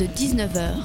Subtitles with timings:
[0.00, 0.76] de 19h.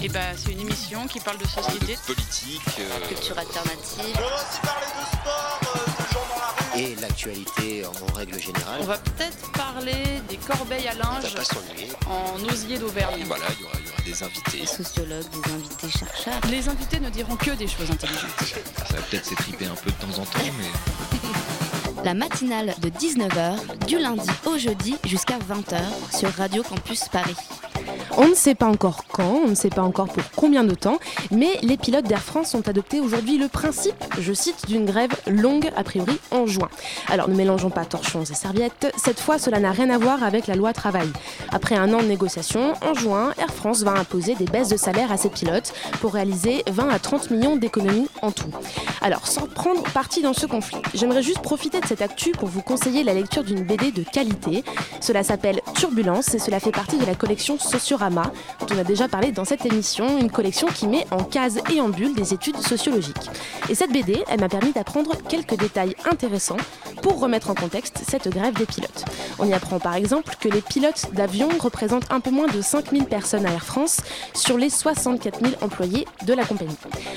[0.00, 4.14] Et bah, c'est une émission qui parle de société, politique, euh, Culture alternative.
[4.14, 6.80] On va aussi parler de sport, euh, de gens dans la rue.
[6.82, 8.78] et l'actualité en règle générale.
[8.80, 13.24] On va peut-être parler des corbeilles à linge pas en osier d'Auvergne.
[13.26, 14.60] voilà, il y aura, il y aura des invités.
[14.60, 16.40] Des sociologues, des invités chercheurs.
[16.48, 18.30] Les invités ne diront que des choses intelligentes.
[18.86, 23.86] Ça va peut-être s'étriper un peu de temps en temps, mais La matinale de 19h,
[23.86, 25.80] du lundi au jeudi jusqu'à 20h
[26.16, 27.34] sur Radio Campus Paris.
[28.16, 30.98] On ne sait pas encore quand, on ne sait pas encore pour combien de temps,
[31.32, 35.72] mais les pilotes d'Air France ont adopté aujourd'hui le principe, je cite, d'une grève longue,
[35.76, 36.68] a priori en juin.
[37.08, 40.46] Alors ne mélangeons pas torchons et serviettes, cette fois cela n'a rien à voir avec
[40.46, 41.08] la loi travail.
[41.50, 45.10] Après un an de négociations, en juin, Air France va imposer des baisses de salaire
[45.10, 48.50] à ses pilotes pour réaliser 20 à 30 millions d'économies en tout.
[49.02, 52.62] Alors sans prendre parti dans ce conflit, j'aimerais juste profiter de cette actu pour vous
[52.62, 54.62] conseiller la lecture d'une BD de qualité.
[55.00, 57.58] Cela s'appelle Turbulence et cela fait partie de la collection
[58.10, 61.80] Dont on a déjà parlé dans cette émission, une collection qui met en case et
[61.80, 63.30] en bulle des études sociologiques.
[63.70, 66.58] Et cette BD, elle m'a permis d'apprendre quelques détails intéressants
[67.02, 69.04] pour remettre en contexte cette grève des pilotes.
[69.38, 73.04] On y apprend par exemple que les pilotes d'avion représentent un peu moins de 5000
[73.04, 73.98] personnes à Air France
[74.34, 76.76] sur les 64 000 employés de la compagnie.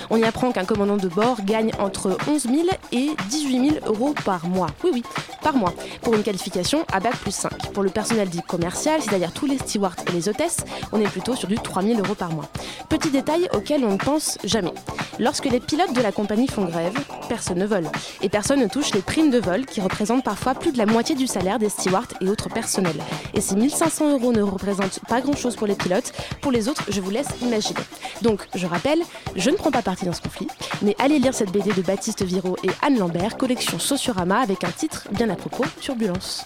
[0.09, 2.55] On y apprend qu'un commandant de bord gagne entre 11 000
[2.91, 4.67] et 18 000 euros par mois.
[4.83, 5.03] Oui, oui,
[5.41, 7.71] par mois, pour une qualification à bac plus 5.
[7.73, 10.57] Pour le personnel dit commercial, c'est-à-dire tous les stewards et les hôtesses,
[10.91, 12.49] on est plutôt sur du 3 000 euros par mois.
[12.89, 14.73] Petit détail auquel on ne pense jamais.
[15.19, 16.93] Lorsque les pilotes de la compagnie font grève,
[17.27, 17.89] personne ne vole.
[18.21, 21.15] Et personne ne touche les primes de vol qui représentent parfois plus de la moitié
[21.15, 23.01] du salaire des stewards et autres personnels.
[23.33, 27.01] Et si 1500 euros ne représentent pas grand-chose pour les pilotes, pour les autres, je
[27.01, 27.79] vous laisse imaginer.
[28.21, 29.01] Donc, je rappelle,
[29.35, 30.47] je ne prends pas parti dans ce conflit,
[30.81, 34.71] mais allez lire cette BD de Baptiste Viro et Anne Lambert, collection Sociorama, avec un
[34.71, 36.45] titre bien à propos, Turbulence.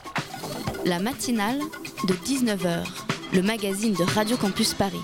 [0.86, 1.60] La matinale
[2.08, 2.84] de 19h,
[3.34, 5.02] le magazine de Radio Campus Paris.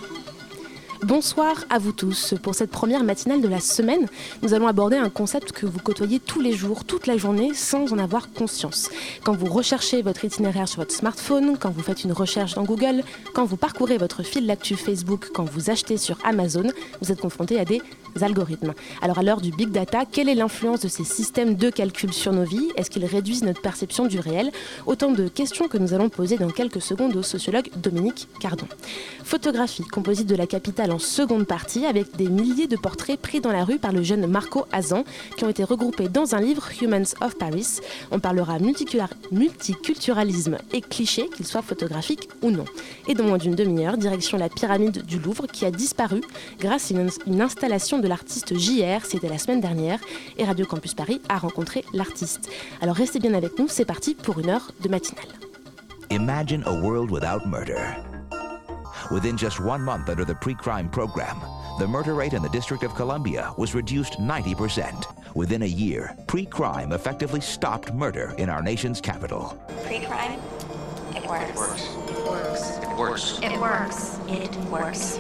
[1.04, 2.34] Bonsoir à vous tous.
[2.42, 4.08] Pour cette première matinale de la semaine,
[4.42, 7.94] nous allons aborder un concept que vous côtoyez tous les jours, toute la journée, sans
[7.94, 8.90] en avoir conscience.
[9.24, 13.04] Quand vous recherchez votre itinéraire sur votre smartphone, quand vous faites une recherche dans Google,
[13.34, 16.70] quand vous parcourez votre fil d'actu Facebook, quand vous achetez sur Amazon,
[17.02, 17.82] vous êtes confronté à des
[18.22, 18.74] algorithmes.
[19.02, 22.32] Alors à l'heure du big data, quelle est l'influence de ces systèmes de calcul sur
[22.32, 22.70] nos vies?
[22.76, 24.52] Est-ce qu'ils réduisent notre perception du réel?
[24.86, 28.68] Autant de questions que nous allons poser dans quelques secondes au sociologue Dominique Cardon.
[29.24, 33.52] Photographie composite de la capitale en seconde partie avec des milliers de portraits pris dans
[33.52, 35.04] la rue par le jeune Marco Azan
[35.38, 37.80] qui ont été regroupés dans un livre Humans of Paris.
[38.12, 38.58] On parlera
[39.32, 42.66] multiculturalisme et clichés, qu'ils soient photographiques ou non.
[43.08, 46.22] Et dans moins d'une demi-heure, direction la pyramide du Louvre qui a disparu
[46.60, 47.42] grâce à une, une
[48.00, 50.00] de l'artiste JR, c'était la semaine dernière,
[50.38, 52.50] et Radio Campus Paris a rencontré l'artiste.
[52.82, 55.28] Alors restez bien avec nous, c'est parti pour une heure de matinale.
[56.10, 57.96] Imagine a world without murder.
[59.12, 61.38] Within just one month under the pre crime program,
[61.80, 65.36] the murder rate in the District of Columbia was reduced 90%.
[65.36, 69.58] Within a year, pre crime effectively stopped murder in our nation's capital.
[69.86, 70.40] Pre-crime?
[71.16, 71.88] It works.
[72.10, 73.40] It works.
[73.44, 74.20] It works.
[74.28, 75.20] It works.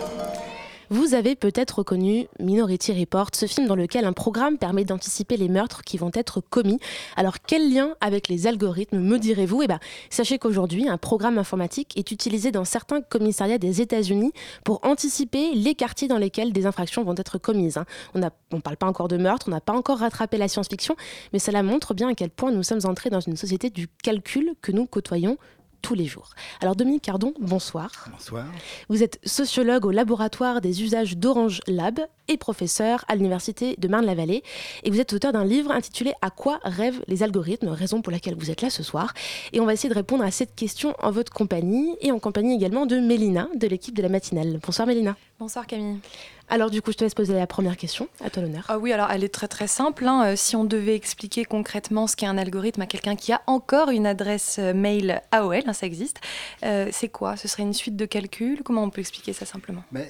[0.90, 5.50] Vous avez peut-être reconnu Minority Report, ce film dans lequel un programme permet d'anticiper les
[5.50, 6.80] meurtres qui vont être commis.
[7.18, 9.64] Alors quel lien avec les algorithmes me direz-vous?
[9.64, 14.32] Eh ben, sachez qu'aujourd'hui, un programme informatique est utilisé dans certains commissariats des États-Unis
[14.64, 17.78] pour anticiper les quartiers dans lesquels des infractions vont être commises.
[17.78, 17.86] hein.
[18.16, 18.20] On
[18.56, 20.96] ne parle pas encore de meurtre, on n'a pas encore rattrapé la science-fiction,
[21.34, 24.54] mais cela montre bien à quel point nous sommes entrés dans une société du calcul
[24.62, 25.38] que nous côtoyons
[25.88, 26.32] tous les jours.
[26.60, 28.10] Alors Dominique Cardon, bonsoir.
[28.12, 28.44] Bonsoir.
[28.90, 34.44] Vous êtes sociologue au laboratoire des usages d'Orange Lab et professeur à l'université de Marne-la-Vallée.
[34.84, 37.70] Et vous êtes auteur d'un livre intitulé À quoi rêvent les algorithmes?
[37.70, 39.14] Raison pour laquelle vous êtes là ce soir.
[39.54, 42.56] Et on va essayer de répondre à cette question en votre compagnie et en compagnie
[42.56, 44.60] également de Mélina de l'équipe de la matinale.
[44.66, 45.16] Bonsoir Mélina.
[45.40, 46.00] Bonsoir Camille.
[46.50, 48.08] Alors du coup, je te laisse poser la première question.
[48.24, 48.64] À toi l'honneur.
[48.70, 50.08] Ah oui, alors elle est très très simple.
[50.08, 50.28] hein.
[50.28, 53.90] Euh, si on devait expliquer concrètement ce qu'est un algorithme à quelqu'un qui a encore
[53.90, 56.22] une adresse euh, mail AOL, hein, ça existe,
[56.64, 57.36] euh, c'est quoi?
[57.36, 58.62] Ce serait une suite de calculs?
[58.64, 59.84] Comment on peut expliquer ça simplement?
[59.92, 60.08] Mais,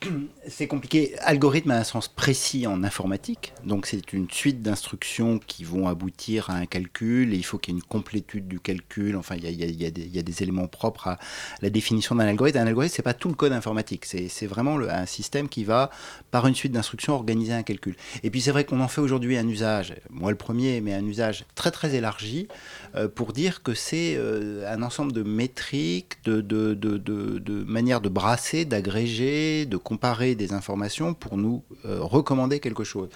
[0.48, 1.14] c'est compliqué.
[1.20, 3.52] Algorithme a un sens précis en informatique.
[3.64, 7.74] Donc, c'est une suite d'instructions qui vont aboutir à un calcul et il faut qu'il
[7.74, 9.16] y ait une complétude du calcul.
[9.16, 11.18] Enfin, il y a, des, éléments propres à
[11.62, 12.58] la définition d'un algorithme.
[12.58, 14.04] Un algorithme, c'est pas tout le code informatique.
[14.04, 15.90] C'est vraiment un système qui va,
[16.30, 17.96] par une suite d'instructions, organiser un calcul.
[18.22, 21.04] Et puis, c'est vrai qu'on en fait aujourd'hui un usage, moi le premier, mais un
[21.04, 22.48] usage très très élargi
[22.94, 28.64] euh, pour dire que c'est euh, un ensemble de métriques, de, de manières de brasser,
[28.64, 33.08] d'agréger, de comparer des informations pour nous euh, recommander quelque chose.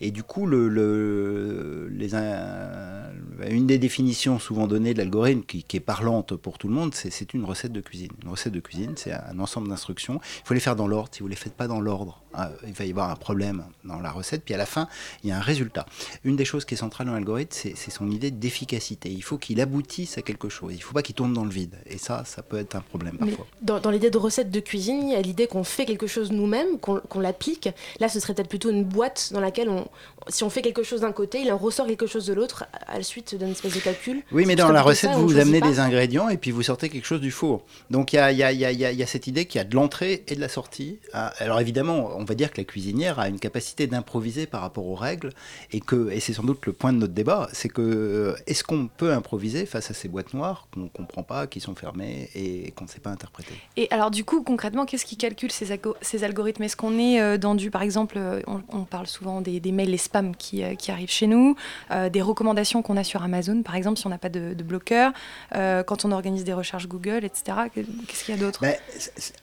[0.00, 3.10] Et du coup, le, le- les, un-
[3.50, 6.94] une des définitions souvent données de l'algorithme, qui, qui est parlante pour tout le monde,
[6.94, 8.12] c'est une recette de cuisine.
[8.22, 10.20] Une recette de cuisine, c'est un ensemble d'instructions.
[10.44, 11.08] Il faut les faire dans l'ordre.
[11.12, 12.21] Si vous ne les faites pas dans l'ordre,
[12.66, 14.44] il va y avoir un problème dans la recette.
[14.44, 14.88] Puis à la fin,
[15.22, 15.86] il y a un résultat.
[16.24, 19.10] Une des choses qui est centrale dans l'algorithme, c'est son idée d'efficacité.
[19.10, 20.72] Il faut qu'il aboutisse à quelque chose.
[20.72, 21.76] Il ne faut pas qu'il tourne dans le vide.
[21.86, 23.46] Et ça, ça peut être un problème Mais parfois.
[23.60, 26.32] dans, dans l'idée de recette de cuisine, il y a l'idée qu'on fait quelque chose
[26.32, 27.68] nous-mêmes, qu'on qu'on l'applique.
[28.00, 29.86] Là, ce serait peut-être plutôt une boîte dans laquelle, on,
[30.28, 32.96] si on fait quelque chose d'un côté, il en ressort quelque chose de l'autre à
[32.98, 34.22] la suite d'une espèce de calcul.
[34.32, 35.68] Oui, mais dans la recette, ça, vous vous amenez pas.
[35.68, 37.64] des ingrédients et puis vous sortez quelque chose du four.
[37.90, 39.02] Donc il y a, il y a- il y a- il y a- il y
[39.02, 40.98] a cette idée qu'il y a de l'entrée et de la sortie.
[41.12, 44.86] Ah, Alors évidemment, on va dire que la cuisinière a une capacité d'improviser par rapport
[44.86, 45.30] aux règles
[45.72, 48.64] et que, et c'est sans doute le point de notre débat, c'est que euh, est-ce
[48.64, 52.30] qu'on peut improviser face à ces boîtes noires qu'on ne comprend pas, qui sont fermées
[52.34, 53.54] et qu'on ne sait pas interpréter?
[53.76, 56.62] Et alors du coup, concrètement, qu'est-ce qui calcule ces, algo- ces algorithmes?
[56.62, 59.72] Est-ce qu'on est euh, dans du, par exemple, euh, on, on parle souvent des, des
[59.72, 61.56] mails, les spams qui, euh, qui arrivent chez nous,
[61.90, 65.12] euh, des recommandations qu'on a sur Amazon, par exemple, si on n'a pas de, bloqueur,
[65.54, 67.58] euh, quand on organise des recherches Google, etc.
[67.74, 68.60] Qu'est-ce qu'il y a d'autre?
[68.60, 68.76] Ben,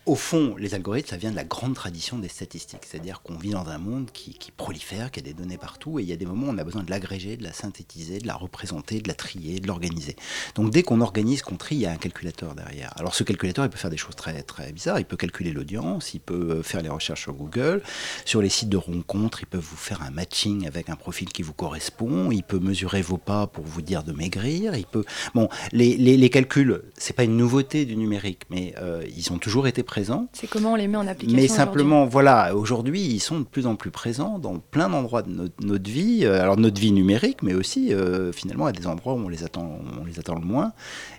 [0.06, 2.82] au fond, les algorithmes, ça vient de la grande tradition des statistiques.
[2.86, 6.10] C'est-à-dire qu'on vit dans un monde qui, prolifère, qui a des données partout, et il
[6.10, 8.36] y a des moments où on a besoin de l'agréger, de la synthétiser, de la
[8.36, 10.16] représenter, de la trier, de l'organiser.
[10.56, 12.94] Donc dès qu'on organise, qu'on trie, il y a un calculateur derrière.
[12.98, 15.00] Alors ce calculateur, il peut faire des choses très, très bizarres.
[15.00, 17.82] Il peut calculer l'audience, il peut faire les recherches sur Google.
[18.26, 21.42] Sur les sites de rencontres, il peut vous faire un matching avec un profil qui
[21.42, 22.32] vous correspond.
[22.32, 24.76] Il peut mesurer vos pas pour vous dire de maigrir.
[24.76, 25.04] Il peut...
[25.34, 29.38] Bon, les, les, les calculs, c'est pas une nouveauté du numérique, mais euh, ils ont
[29.38, 30.28] toujours été présents.
[30.34, 33.68] C'est comment on les met en application Mais simplement, voilà, aujourd'hui, ils sont de plus
[33.68, 37.44] en plus présents dans plein d'endroits de notre, notre vie, euh, alors notre vie numérique,
[37.44, 40.46] mais aussi euh, finalement à des endroits où on les attend, on les attend le
[40.46, 40.74] moins,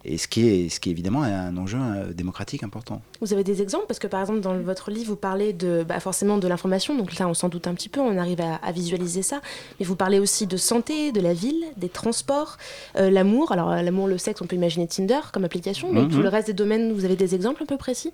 [0.04, 1.78] et ce qui est, ce qui est évidemment un enjeu
[2.14, 3.02] démocratique important.
[3.20, 3.86] Vous avez des exemples?
[3.86, 7.18] Parce que par exemple, dans votre livre, vous parlez de, bah, forcément de l'information, donc
[7.18, 9.40] là on s'en doute un petit peu, on arrive à, à visualiser ça,
[9.78, 12.56] mais vous parlez aussi de santé, de la ville, des transports,
[12.96, 13.52] euh, l'amour.
[13.52, 16.10] Alors euh, l'amour, le sexe, on peut imaginer Tinder comme application, mais Mhm.
[16.10, 18.12] tout le reste des domaines, vous avez des exemples un peu précis?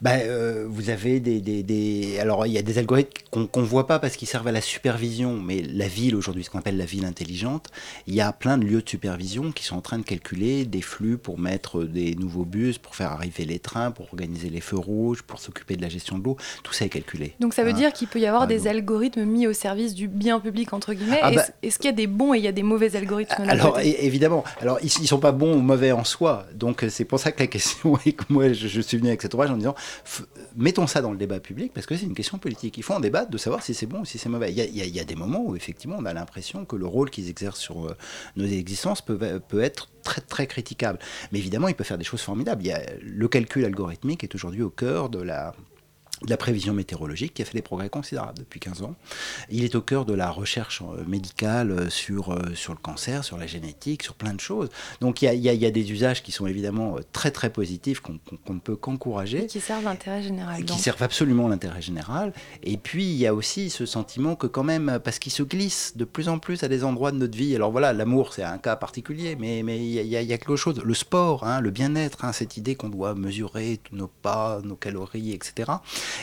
[0.00, 3.66] Ben, euh, vous avez des, des- des- Alors, il y a des algorithmes qu'on ne
[3.66, 6.76] voit pas parce qu'ils servent à la supervision, mais la ville, aujourd'hui, ce qu'on appelle
[6.76, 7.66] la ville intelligente,
[8.06, 10.82] il y a plein de lieux de supervision qui sont en train de calculer des
[10.82, 14.78] flux pour mettre des nouveaux bus, pour faire arriver les trains, pour organiser les feux
[14.78, 16.36] rouges, pour s'occuper de la gestion de l'eau.
[16.62, 17.34] Tout ça est calculé.
[17.40, 17.74] Donc ça veut Hein.
[17.74, 18.66] dire qu'il peut y avoir Ah, des donc.
[18.68, 21.18] algorithmes mis au service du bien public, entre guillemets.
[21.22, 23.44] Ah, bah- Est-ce qu'il y a des bons et il y a des mauvais algorithmes
[23.48, 27.18] Alors évidemment, alors ils, ils sont pas bons ou mauvais en soi, donc c'est pour
[27.18, 29.56] ça que la question et que moi je, je suis venu avec cet ouvrage en
[29.56, 29.74] disant
[30.56, 32.76] mettons ça dans le débat public parce que c'est une question politique.
[32.78, 34.52] Il faut en débattre de savoir si c'est bon ou si c'est mauvais.
[34.52, 37.60] Il y, a, des moments où effectivement on a l'impression que le rôle qu'ils exercent
[37.60, 37.96] sur euh,
[38.36, 40.98] nos existences peut, être très très critiquable.
[41.32, 42.64] Mais évidemment, il peut faire des choses formidables.
[42.64, 45.54] Y a, le calcul algorithmique est aujourd'hui au cœur de la
[46.24, 48.94] de la prévision météorologique qui a fait des progrès considérables depuis 15 ans.
[49.50, 53.24] Il est au cœur de la recherche euh, médicale euh, sur, euh, sur le cancer,
[53.24, 54.68] sur la génétique, sur plein de choses.
[55.00, 56.96] Donc il y a, il y a- il y a des usages qui sont évidemment
[57.12, 59.46] très très positifs qu'on qu'on ne peut qu'encourager.
[59.46, 60.64] Qui servent l'intérêt général.
[60.64, 62.32] Qui servent absolument l'intérêt général.
[62.62, 65.96] Et puis, il y a aussi ce sentiment que quand même, parce qu'il se glisse
[65.96, 68.58] de plus en plus à des endroits de notre vie, alors voilà, l'amour, c'est un
[68.58, 71.70] cas particulier, mais mais y a- il y a quelque chose, le sport, hein, le
[71.70, 75.72] bien-être, hein, cette idée qu'on doit mesurer tous nos pas, nos calories, etc.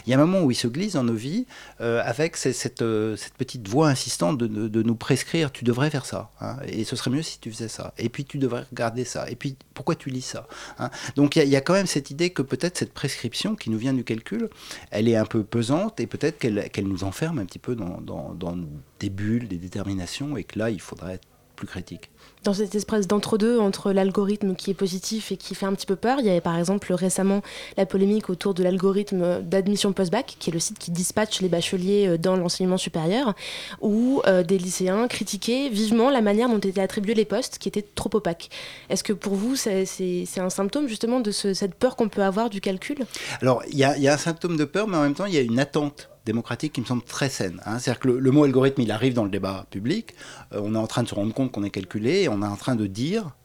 [0.06, 1.46] Il y a un moment où il se glisse dans nos vies
[1.82, 6.58] euh, avec euh, cette petite voix insistante de, nous prescrire, tu devrais faire ça, hein,
[6.68, 9.36] et ce serait mieux si tu faisais ça, et puis tu devrais regarder ça, et
[9.36, 10.48] puis pourquoi tu lis ça
[10.80, 10.90] hein.
[11.16, 13.94] Donc il y, a- quand même cette idée que peut-être cette prescription qui nous vient
[13.94, 14.50] du calcul,
[14.92, 18.02] elle est un peu pesante, et peut-être qu'elle nous enferme un petit peu dans
[19.00, 22.12] des bulles, des déterminations, et que là, il faudrait être plus critique.
[22.45, 25.95] Dans cette espèce d'entre-deux entre l'algorithme qui est positif et qui fait un petit peu
[25.95, 27.42] peur, il y avait par exemple récemment
[27.75, 32.07] la polémique autour de l'algorithme d'admission post-bac, qui est le site qui dispatche les bacheliers
[32.07, 33.33] euh, dans l'enseignement supérieur,
[33.81, 37.81] où euh, des lycéens critiquaient vivement la manière dont étaient attribués les postes, qui étaient
[37.95, 38.49] trop opaques.
[38.92, 42.52] Est-ce que pour vous, c'est un symptôme justement de ce- cette peur qu'on peut avoir
[42.52, 42.97] du calcul?
[43.42, 45.42] Alors, il y a un symptôme de peur, mais en même temps, il y a
[45.42, 47.62] une attente démocratique qui me semble très saine.
[47.66, 47.80] hein.
[47.80, 50.14] C'est-à-dire que le, mot algorithme, il arrive dans le débat public.
[50.54, 52.56] Euh, on est en train de se rendre compte qu'on est calculé on est en
[52.56, 53.36] train de dire.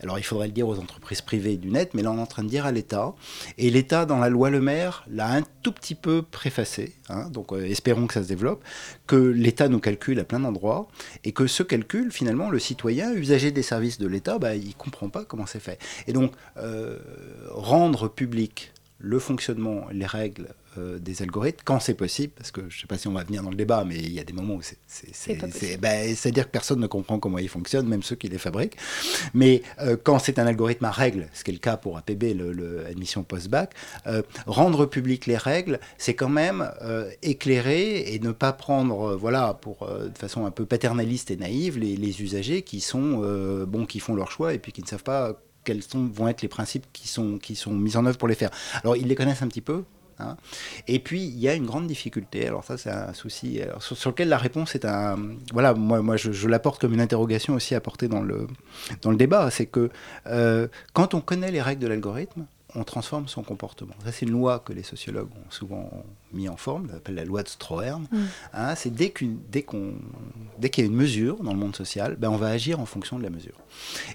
[0.00, 2.26] Alors, il faudrait le dire aux entreprises privées du net, mais là, on est en
[2.26, 3.14] train de dire à l'État.
[3.56, 6.94] Et l'État, dans la loi Le Maire, l'a un tout petit peu préfacé.
[7.08, 7.28] hein.
[7.30, 8.62] donc, euh, espérons que ça se développe.
[9.08, 10.86] Que l'État nous calcule à plein d'endroits.
[11.24, 14.72] Et que ce calcul, finalement, le citoyen, usager des services de l'État, bah, il ne
[14.74, 15.80] comprend pas comment c'est fait.
[16.06, 16.98] Et donc, euh,
[17.50, 22.76] rendre public le fonctionnement, les règles euh, des algorithmes quand c'est possible, parce que je
[22.76, 24.32] ne sais pas si on va venir dans le débat, mais il y a des
[24.32, 28.28] moments où c'est, ben, c'est-à-dire que personne ne comprend comment ils fonctionnent, même ceux qui
[28.28, 28.76] les fabriquent.
[29.34, 32.34] Mais euh, quand c'est un algorithme à règles, ce qui est le cas pour APB,
[32.34, 33.74] le, le admission post-bac,
[34.06, 36.70] euh, rendre public les règles, c'est quand même
[37.22, 41.96] éclairer et ne pas prendre, voilà, pour de façon un peu paternaliste et naïve, les,
[41.96, 43.18] les usagers qui sont
[43.66, 45.34] bon, qui font leur choix et puis qui ne savent pas
[45.68, 48.34] quels sont, vont être les principes qui sont, qui sont mis en œuvre pour les
[48.34, 48.50] faire.
[48.82, 49.84] Alors ils les connaissent un petit peu.
[50.20, 50.36] Hein.
[50.86, 52.46] Et puis il y a une grande difficulté.
[52.46, 55.16] Alors ça c'est un souci sur, lequel la réponse est un
[55.52, 58.46] voilà moi je l'apporte comme une interrogation aussi apportée dans le
[59.02, 59.50] dans le débat.
[59.50, 59.90] C'est que
[60.26, 63.94] euh, quand on connaît les règles de l'algorithme, on transforme son comportement.
[64.04, 65.90] Ça, c'est une loi que les sociologues ont souvent
[66.34, 68.00] mis en forme, on appelle la loi de Stroheim.
[68.10, 68.16] Mm.
[68.52, 69.94] Hein, c'est dès qu'une- dès qu'on,
[70.58, 72.84] dès qu'il y a une mesure dans le monde social, ben, on va agir en
[72.84, 73.54] fonction de la mesure.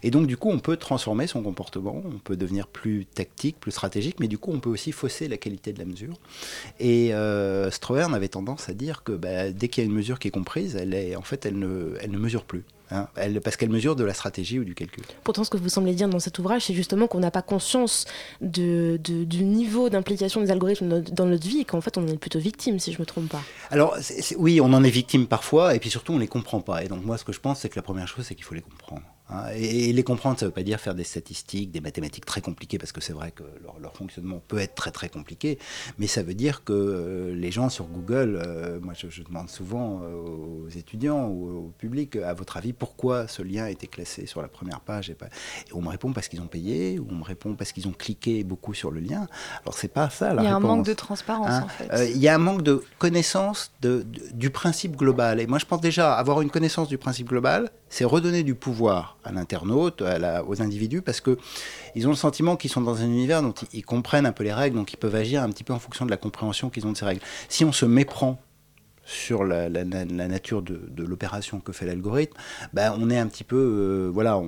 [0.04, 3.72] Et donc, du coup, on peut transformer son comportement, on peut devenir plus tactique, plus
[3.72, 6.16] stratégique, mais du coup, on peut aussi fausser la qualité de la mesure.
[6.80, 10.20] Et euh, Stroheim avait tendance à dire que ben, dès qu'il y a une mesure
[10.20, 12.64] qui est comprise, elle est, en fait, elle ne, elle ne mesure plus.
[12.94, 13.08] Hein.
[13.16, 15.04] Elle- parce qu'elle mesure de la stratégie ou du calcul.
[15.24, 18.06] Pourtant, ce que vous semblez dire dans cet ouvrage, c'est justement qu'on n'a pas conscience
[18.42, 22.08] de, de- du niveau d'implication des algorithmes dans, dans notre vie et qu'en fait, on
[22.08, 23.42] est plutôt victime, si je me trompe pas.
[23.72, 23.98] Alors,
[24.38, 26.84] oui, on en est victime parfois, et puis surtout, on les comprend pas.
[26.84, 28.56] Et donc, moi, ce que je pense, c'est que la première chose, c'est qu'il faut
[28.56, 29.02] les comprendre.
[29.30, 29.44] Hein.
[29.56, 32.92] Et, les comprendre, ça veut pas dire faire des statistiques, des mathématiques très compliquées, parce
[32.92, 35.60] que c'est vrai que leur, leur fonctionnement peut être très très compliqué,
[35.98, 39.50] mais ça veut dire que euh, les gens sur Google, euh, moi, je, je demande
[39.50, 43.88] souvent euh, aux étudiants ou au public, à votre avis, pourquoi ce lien a été
[43.88, 45.28] classé sur la première page et, pas...
[45.28, 47.94] et on me répond parce qu'ils ont payé, ou on me répond parce qu'ils ont
[47.94, 49.28] cliqué beaucoup sur le lien.
[49.64, 51.90] Alors, c'est pas ça la Il y a un manque de transparence Hein, en fait.
[51.94, 55.40] euh, Il y a un manque de connaissance de- de- du principe global.
[55.40, 59.18] Et moi, je pense déjà avoir une connaissance du principe global, c'est redonner du pouvoir
[59.24, 60.02] à l'internaute,
[60.48, 61.38] aux individus, parce que
[61.94, 64.44] ils ont le sentiment qu'ils sont dans un univers dont ils, ils comprennent un peu
[64.44, 66.88] les règles, donc ils peuvent agir un petit peu en fonction de la compréhension qu'ils
[66.88, 67.22] ont de ces règles.
[67.50, 68.42] Si on se méprend
[69.06, 72.36] sur la, la- la- la nature de, de l'opération que fait l'algorithme,
[72.74, 74.46] ben, on est un petit peu, euh, voilà, on,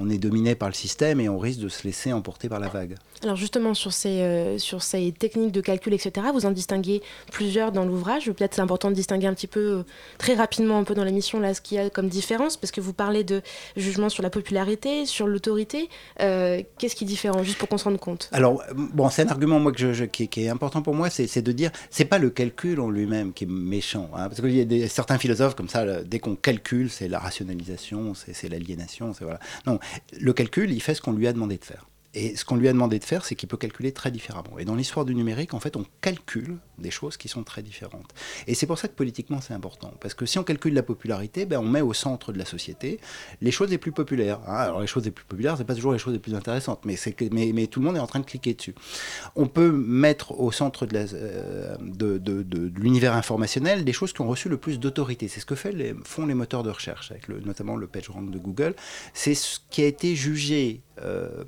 [0.00, 2.68] on est dominé par le système et on risque de se laisser emporter par la
[2.68, 2.96] vague.
[3.22, 7.02] Alors justement, sur ces, euh, sur ces techniques de calcul, etc., vous en distinguez
[7.32, 8.30] plusieurs dans l'ouvrage.
[8.30, 9.82] Peut-être c'est important de distinguer un petit peu, euh,
[10.18, 12.80] très rapidement un peu dans l'émission, là, ce qu'il y a comme différence, parce que
[12.80, 13.42] vous parlez de
[13.76, 15.88] jugement sur la popularité, sur l'autorité.
[16.18, 18.28] Qu'est-ce qui est différent, juste pour qu'on se rende compte?
[18.32, 20.94] Alors, bon, c'est un argument moi, que je, je- qui, est- qui est important pour
[20.94, 23.48] moi, c'est c'est de dire, c'est pas le calcul en lui-même qui est
[24.14, 27.18] hein, parce qu'il y a des, certains philosophes comme ça, dès qu'on calcule, c'est la
[27.18, 29.12] rationalisation, c'est c'est l'aliénation.
[29.12, 29.40] c'est Voilà.
[29.66, 29.78] Non,
[30.18, 31.86] le calcul, il fait ce qu'on lui a demandé de faire.
[32.18, 34.58] Et ce qu'on lui a demandé de faire, c'est qu'il peut calculer très différemment.
[34.58, 38.12] Et dans l'histoire du numérique, en fait, on calcule des choses qui sont très différentes.
[38.48, 39.92] Et c'est pour ça que politiquement, c'est important.
[40.00, 42.98] Parce que si on calcule la popularité, ben, on met au centre de la société
[43.40, 44.40] les choses les plus populaires.
[44.48, 44.54] hein.
[44.54, 46.96] Alors, les choses les plus populaires, c'est pas toujours les choses les plus intéressantes, mais,
[47.30, 48.74] mais, mais tout le monde est en train de cliquer dessus.
[49.36, 51.76] On peut mettre au centre de euh,
[52.76, 55.28] l'univers informationnel des choses qui ont reçu le plus d'autorité.
[55.28, 58.74] C'est ce que font les moteurs de recherche, avec notamment le PageRank de Google.
[59.14, 61.44] C'est ce qui a été jugé euh,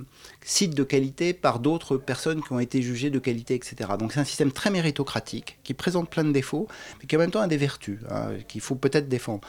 [0.51, 3.93] site de qualité par d'autres personnes qui ont été jugées de qualité, etc.
[3.99, 6.67] Donc c'est un système très méritocratique qui présente plein de défauts,
[6.99, 9.47] mais qui en même temps a des vertus hein, qu'il faut peut-être défendre.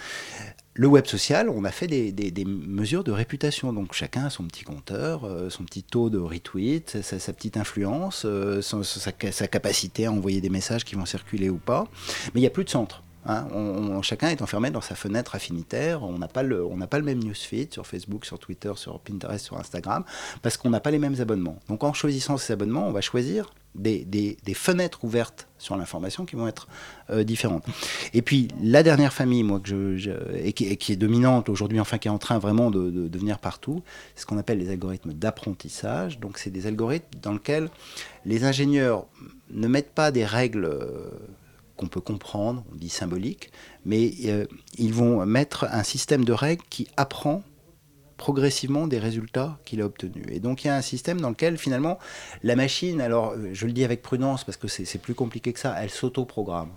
[0.74, 3.74] Le web social, on a fait des, mesures de réputation.
[3.74, 8.24] Donc chacun a son petit compteur, euh, son petit taux de retweet, sa, petite influence,
[8.26, 11.88] euh, sa, sa capacité à envoyer des messages qui vont circuler ou pas.
[12.28, 13.04] Mais il n'y a plus de centre.
[13.26, 13.48] Hein.
[13.54, 16.04] On- chacun est enfermé dans sa fenêtre affinitaire.
[16.04, 19.58] On n'a pas le, pas le même newsfeed sur Facebook, sur Twitter, sur Pinterest, sur
[19.58, 20.04] Instagram,
[20.42, 21.60] parce qu'on n'a pas les mêmes abonnements.
[21.70, 26.26] Donc en choisissant ces abonnements, on va choisir des, des- des fenêtres ouvertes sur l'information
[26.26, 26.68] qui vont être
[27.10, 27.64] euh, différentes.
[28.14, 31.48] Et puis la dernière famille, moi, que je, je- et, qui, et qui est dominante
[31.48, 33.82] aujourd'hui, enfin qui est en train vraiment de, de, de venir partout,
[34.16, 36.20] c'est ce qu'on appelle les algorithmes d'apprentissage.
[36.20, 37.70] Donc c'est des algorithmes dans lesquels
[38.26, 39.06] les ingénieurs
[39.52, 41.10] ne mettent pas des règles euh,
[41.82, 43.52] qu'on peut comprendre, on dit symboliques,
[43.86, 44.46] mais euh,
[44.78, 47.42] ils vont mettre un système de règles qui apprend
[48.18, 50.26] progressivement des résultats qu'il a obtenus.
[50.30, 51.98] Et donc il y a un système dans lequel finalement
[52.44, 55.54] la machine, alors euh, je le dis avec prudence parce que c'est c'est plus compliqué
[55.54, 56.70] que ça, elle s'autoprogramme.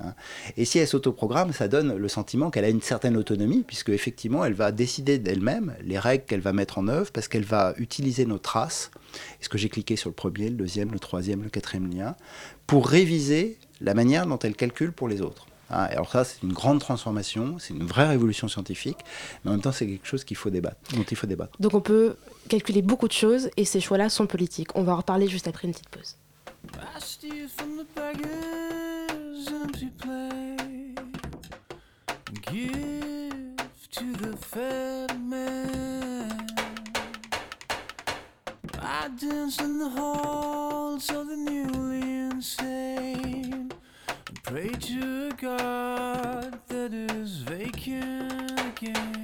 [0.00, 0.14] hein.
[0.56, 4.44] Et si elle s'autoprogramme, ça donne le sentiment qu'elle a une certaine autonomie, puisque effectivement,
[4.44, 8.24] elle va décider d'elle-même les règles qu'elle va mettre en œuvre, parce qu'elle va utiliser
[8.24, 8.92] nos traces,
[9.40, 12.14] est-ce que j'ai cliqué sur le premier, le deuxième, le troisième, le quatrième lien,
[12.68, 15.46] pour réviser la manière dont elle calcule pour les autres.
[15.70, 18.98] Et alors ça, c'est une grande transformation, c'est une vraie révolution scientifique,
[19.44, 21.58] mais en même temps, c'est quelque chose qu'il faut débattre, dont il faut débattre.
[21.58, 22.16] Donc on peut
[22.48, 24.76] calculer beaucoup de choses et ces choix-là sont politiques.
[24.76, 26.16] On va en reparler juste après une petite pause.
[26.72, 30.98] I steal from the beggar's empty plate
[32.28, 33.56] and give
[33.90, 36.46] to the fat man.
[38.80, 43.23] I dance in the halls of the newly insane.
[44.44, 49.23] Pray to God that is vacant again.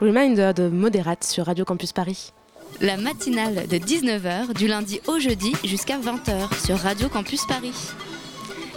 [0.00, 2.32] Reminder de Modérate sur Radio Campus Paris.
[2.80, 7.74] La matinale de 19h du lundi au jeudi jusqu'à 20h sur Radio Campus Paris.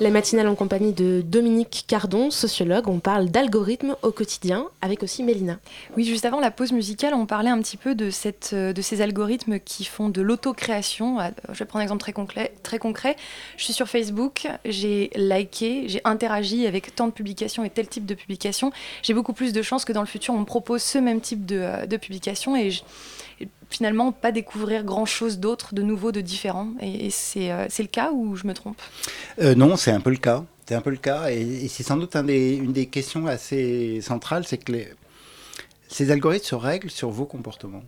[0.02, 2.88] La matinale en compagnie de Dominique Cardon, sociologue.
[2.88, 5.60] On parle d'algorithmes au quotidien avec aussi Mélina.
[5.96, 8.10] Oui, juste avant la pause musicale, on parlait un petit peu de,
[8.54, 11.20] euh, ces algorithmes qui font de l'autocréation.
[11.20, 13.16] Ah, Je vais prendre un exemple très concret, très concret.
[13.56, 18.08] Je suis sur Facebook, j'ai liké, j'ai interagi avec tant de publications et tel type
[18.08, 18.72] de publications.
[19.04, 21.46] J'ai beaucoup plus de chances que dans le futur, on me propose ce même type
[21.46, 22.72] de, euh, de publication et
[23.74, 26.70] finalement pas découvrir grand-chose d'autre, de nouveau, de différent.
[26.82, 28.82] Et, euh, c'est le cas ou je me trompe?
[29.42, 30.46] Euh, non, c'est un peu le cas.
[30.68, 34.58] C'est un peu le cas, et, c'est sans doute une des questions assez centrales, c'est
[34.58, 34.72] que
[35.90, 37.84] ces algorithmes se règlent sur vos comportements.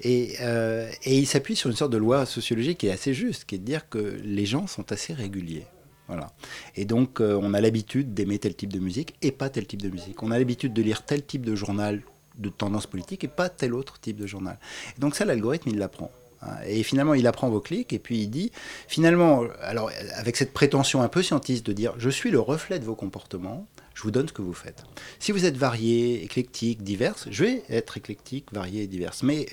[0.00, 3.46] Et, euh, et ils s'appuient sur une sorte de loi sociologique qui est assez juste,
[3.46, 5.66] qui est de dire que les gens sont assez réguliers.
[6.06, 6.30] Voilà.
[6.76, 9.90] Et donc, on a l'habitude d'aimer tel type de musique et pas tel type de
[9.90, 10.22] musique.
[10.22, 12.00] On a l'habitude de lire tel type de journal
[12.38, 14.58] de tendance politique et pas tel autre type de journal.
[14.96, 16.10] Et donc ça, l'algorithme, il l'apprend.
[16.42, 16.56] hein.
[16.66, 18.52] Et finalement, il apprend vos clics et puis il dit,
[18.86, 22.84] finalement, alors avec cette prétention un peu scientiste de dire, je suis le reflet de
[22.84, 23.66] vos comportements,
[23.98, 24.84] je vous donne ce que vous faites.
[25.18, 29.24] Si vous êtes varié, éclectique, diverse, je vais être éclectique, varié et diverse.
[29.24, 29.48] Mais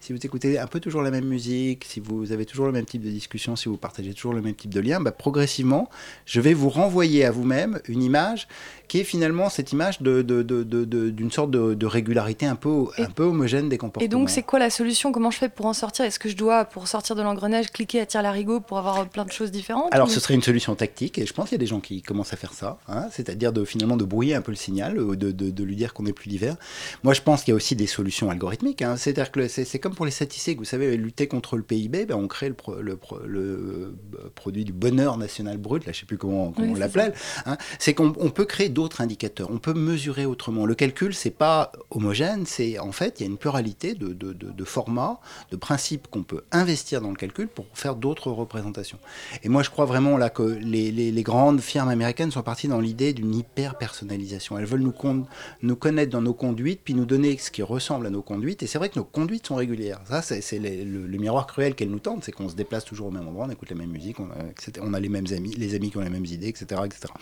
[0.00, 2.84] si vous écoutez un peu toujours la même musique, si vous avez toujours le même
[2.84, 5.88] type de discussion, si vous partagez toujours le même type de lien, bah, progressivement,
[6.26, 8.48] je vais vous renvoyer à vous-même une image
[8.86, 13.06] qui est finalement cette image d'une de, de, de, sorte de, régularité un peu, un
[13.06, 14.04] peu homogène des comportements.
[14.04, 15.10] Et donc, c'est quoi la solution?
[15.10, 16.04] Comment je fais pour en sortir?
[16.04, 19.24] Est-ce que je dois, pour sortir de l'engrenage, cliquer à tire larigot pour avoir plein
[19.24, 19.94] de choses différentes?
[19.94, 22.02] Alors, ce serait une solution tactique, et je pense qu'il y a des gens qui
[22.02, 25.16] commencent à faire ça, hein, c'est-à-dire de finalement de brouiller un peu le signal, euh,
[25.16, 26.56] de, lui dire qu'on est plus divers.
[27.02, 28.82] Moi, je pense qu'il y a aussi des solutions algorithmiques.
[28.82, 28.96] Hein.
[28.96, 30.58] c'est-à-dire que c'est comme pour les statistiques.
[30.58, 34.72] Vous savez, lutter contre le PIB, ben, on crée le, le, le, euh, produit du
[34.72, 37.14] bonheur national brut, là, je ne sais plus comment, on l'appelle.
[37.46, 37.56] Hein.
[37.78, 40.66] c'est qu'on peut créer d'autres indicateurs on peut mesurer autrement.
[40.66, 44.64] Le calcul, c'est pas homogène, c'est en fait, il y a une pluralité de, de,
[44.64, 48.98] formats, de principes qu'on peut investir dans le calcul pour faire d'autres représentations.
[49.42, 53.12] Et moi, je crois vraiment là que les, grandes firmes américaines sont parties dans l'idée
[53.12, 54.58] d'une hyper-personnalisation.
[54.58, 58.22] Elles veulent nous, connaître dans nos conduites, puis nous donner ce qui ressemble à nos
[58.22, 58.62] conduites.
[58.62, 60.00] Et c'est vrai que nos conduites sont régulières.
[60.08, 63.28] Ça, c'est le, miroir cruel qu'elles nous tendent, c'est qu'on se déplace toujours au même
[63.28, 66.02] endroit, on écoute la même musique, on a, les mêmes amis, les amis qui ont
[66.02, 66.80] les mêmes idées, etc.
[66.84, 67.12] etc.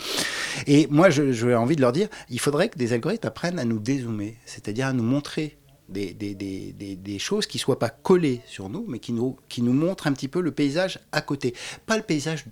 [0.67, 3.79] Et moi, j'ai envie de leur dire, il faudrait que des algorithmes apprennent à nous
[3.79, 8.99] dézoomer, c'est-à-dire à nous montrer des, choses qui ne soient pas collées sur nous, mais
[8.99, 11.55] qui nous, qui nous montrent un petit peu le paysage à côté.
[11.87, 12.45] Pas le paysage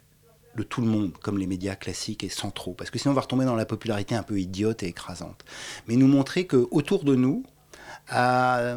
[0.57, 3.21] de tout le monde, comme les médias classiques et centraux, parce que sinon on va
[3.21, 5.45] retomber dans la popularité un peu idiote et écrasante.
[5.87, 7.45] Mais nous montrer que autour de nous,
[8.09, 8.77] à,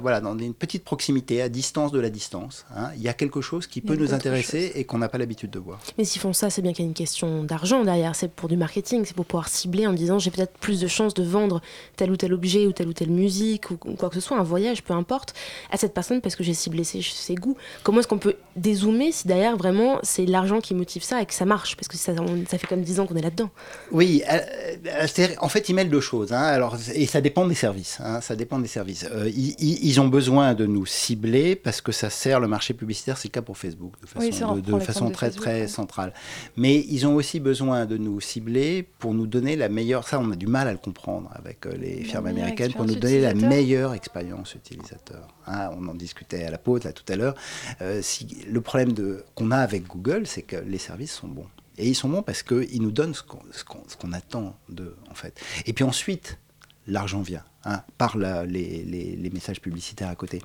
[0.00, 2.64] voilà, dans une petite proximité, à distance de la distance.
[2.74, 5.50] Hein, il y a quelque chose qui peut nous intéresser et qu'on n'a pas l'habitude
[5.50, 5.78] de voir.
[5.98, 8.14] Mais s'ils font ça, c'est bien qu'il y a une question d'argent derrière.
[8.14, 11.14] C'est pour du marketing, c'est pour pouvoir cibler en disant j'ai peut-être plus de chances
[11.14, 11.60] de vendre
[11.96, 14.42] tel ou tel objet ou telle ou telle musique ou, quoi que ce soit, un
[14.42, 15.34] voyage, peu importe,
[15.70, 17.56] à cette personne parce que j'ai ciblé ses, ses, goûts.
[17.82, 21.34] Comment est-ce qu'on peut dézoomer si derrière vraiment c'est l'argent qui motive ça et que
[21.34, 21.76] ça marche?
[21.76, 22.14] Parce que ça,
[22.48, 23.50] ça fait comme 10 ans qu'on est là-dedans.
[23.90, 24.38] Oui, euh,
[24.86, 26.32] euh, en fait, ils mêlent deux choses.
[26.32, 27.98] Hein, alors, et ça dépend des services.
[28.00, 29.06] Hein, ça dépend des services.
[29.10, 33.28] Euh, ils, ont besoin de nous cibler parce que ça sert le marché publicitaire, c'est
[33.28, 36.12] le cas pour Facebook, de façon, de, façon très très centrale.
[36.56, 40.30] Mais ils ont aussi besoin de nous cibler pour nous donner la meilleure, ça on
[40.30, 43.34] a du mal à le comprendre avec euh, les firmes américaines, pour nous donner la
[43.34, 45.28] meilleure expérience utilisateur.
[45.46, 47.34] Hein, on en discutait à la pause là tout à l'heure.
[47.80, 48.94] Euh, si, le problème
[49.34, 51.46] qu'on a avec Google, c'est que les services sont bons.
[51.78, 55.40] Et ils sont bons parce qu'ils nous donnent ce qu'on attend d'eux, en fait.
[55.66, 56.38] Et puis ensuite,
[56.86, 60.40] l'argent vient hein, par les, messages publicitaires à côté.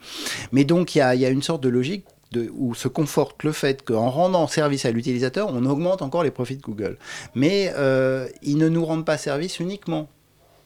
[0.52, 2.06] Mais donc il y a, une sorte de logique
[2.52, 6.58] où se conforte le fait qu'en rendant service à l'utilisateur, on augmente encore les profits
[6.58, 6.98] de Google.
[7.36, 10.10] Mais euh, ils ne nous rendent pas service uniquement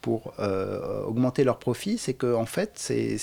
[0.01, 3.19] pour euh, augmenter leurs profits, c'est qu'en en fait, c'est,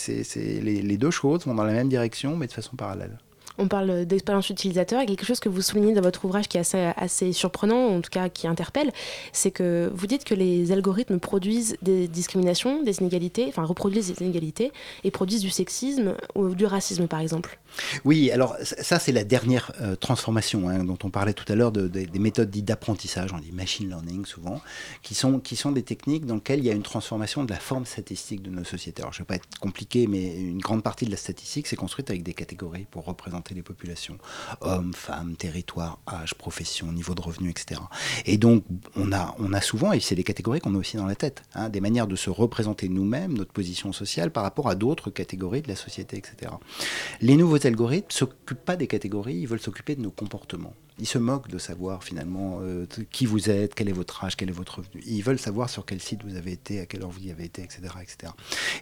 [0.63, 3.19] les deux choses vont dans la même direction, mais de façon parallèle
[3.59, 7.33] on parle d'expérience utilisateur quelque chose que vous soulignez dans votre ouvrage qui est assez,
[7.33, 8.93] surprenant, en tout cas qui interpelle,
[9.33, 14.23] c'est que vous dites que les algorithmes produisent des discriminations, des inégalités, enfin reproduisent des
[14.23, 14.73] inégalités
[15.05, 17.59] et produisent du sexisme ou du racisme par exemple.
[18.05, 21.73] Oui, alors ça c'est la dernière euh, transformation hein, dont on parlait tout à l'heure
[21.73, 24.61] de, des méthodes dites d'apprentissage, on dit machine learning souvent,
[25.03, 25.41] qui sont,
[25.73, 28.65] des techniques dans lesquelles il y a une transformation de la forme statistique de nos
[28.65, 29.03] sociétés.
[29.03, 31.77] Alors je ne vais pas être compliqué, mais une grande partie de la statistique c'est
[31.77, 34.19] construite avec des catégories pour représenter les populations,
[34.61, 37.81] hommes, femmes, territoire, âge, profession, niveau de revenu, etc.
[38.27, 38.65] Et donc
[38.97, 41.43] on a, on a souvent, et c'est des catégories qu'on a aussi dans la tête,
[41.55, 45.63] hein, des manières de se représenter nous-mêmes, notre position sociale par rapport à d'autres catégories
[45.63, 46.53] de la société, etc.
[47.21, 50.75] Les nouveaux algorithmes ne s'occupent pas des catégories, ils veulent s'occuper de nos comportements.
[50.99, 54.49] Ils se moquent de savoir finalement euh, qui vous êtes, quel est votre âge, quel
[54.49, 55.03] est votre revenu.
[55.07, 57.45] Ils veulent savoir sur quel site vous avez été, à quelle heure vous y avez
[57.45, 58.33] été, etc., etc.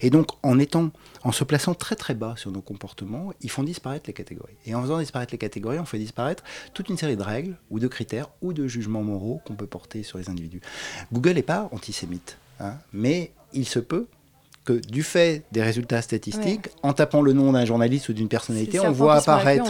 [0.01, 0.91] Et donc, en étant,
[1.25, 4.57] en se plaçant très très bas sur nos comportements, ils font disparaître les catégories.
[4.65, 6.43] Et en faisant disparaître les catégories, on fait disparaître
[6.75, 10.03] toute une série de règles ou de critères ou de jugements moraux qu'on peut porter
[10.03, 10.61] sur les individus.
[11.13, 14.07] Google n'est pas antisémite, hein, mais il se peut
[14.67, 18.81] que du fait des résultats statistiques, en tapant le nom d'un journaliste ou d'une personnalité,
[18.81, 19.65] on voit apparaître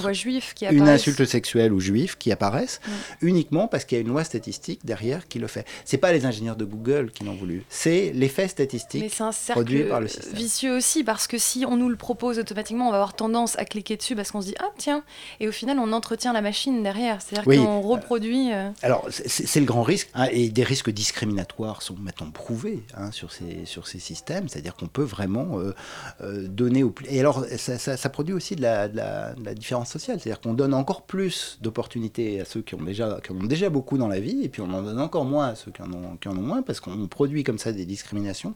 [0.71, 2.81] une insulte sexuelle ou juif qui apparaissent
[3.21, 5.67] uniquement parce qu'il y a une loi statistique derrière qui le fait.
[5.85, 9.15] C'est pas les ingénieurs de Google qui l'ont voulu, c'est l'effet statistique
[9.51, 10.35] produit par le système.
[10.35, 13.65] vicieux aussi parce que si on nous le propose automatiquement, on va avoir tendance à
[13.67, 15.05] cliquer dessus parce qu'on se dit ah tiens
[15.41, 18.53] et au final on entretient la machine derrière, c'est-à-dire qu'on reproduit.
[18.53, 23.11] Euh, Alors c'est le grand risque hein, et des risques discriminatoires sont maintenant prouvés hein,
[23.13, 25.75] sur ces sur ces systèmes, c'est-à-dire qu'on on peut vraiment euh,
[26.23, 27.07] euh, donner au plus.
[27.11, 32.41] Et alors, ça, produit aussi de la, différence sociale, c'est-à-dire qu'on donne encore plus d'opportunités
[32.41, 34.73] à ceux qui ont, déjà, qui ont déjà beaucoup dans la vie, et puis on
[34.73, 37.07] en donne encore moins à ceux qui en ont, qui en ont moins, parce qu'on
[37.09, 38.55] produit comme ça des discriminations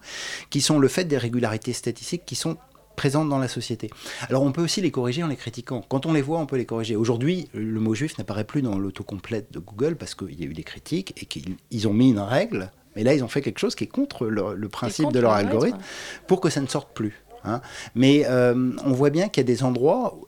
[0.50, 2.56] qui sont le fait des régularités statistiques qui sont
[2.96, 3.90] présentes dans la société.
[4.28, 5.82] Alors on peut aussi les corriger en les critiquant.
[5.88, 6.96] Quand on les voit, on peut les corriger.
[6.96, 10.52] Aujourd'hui, le mot juif n'apparaît plus dans l'autocomplète de Google parce qu'il y a eu
[10.52, 13.74] des critiques et qu'ils ont mis une règle Mais là, ils ont fait quelque chose
[13.74, 15.78] qui est contre le, le principe contre de leur algorithme
[16.26, 17.22] pour que ça ne sorte plus.
[17.44, 17.60] hein.
[17.94, 20.18] Mais euh, on voit bien qu'il y a des endroits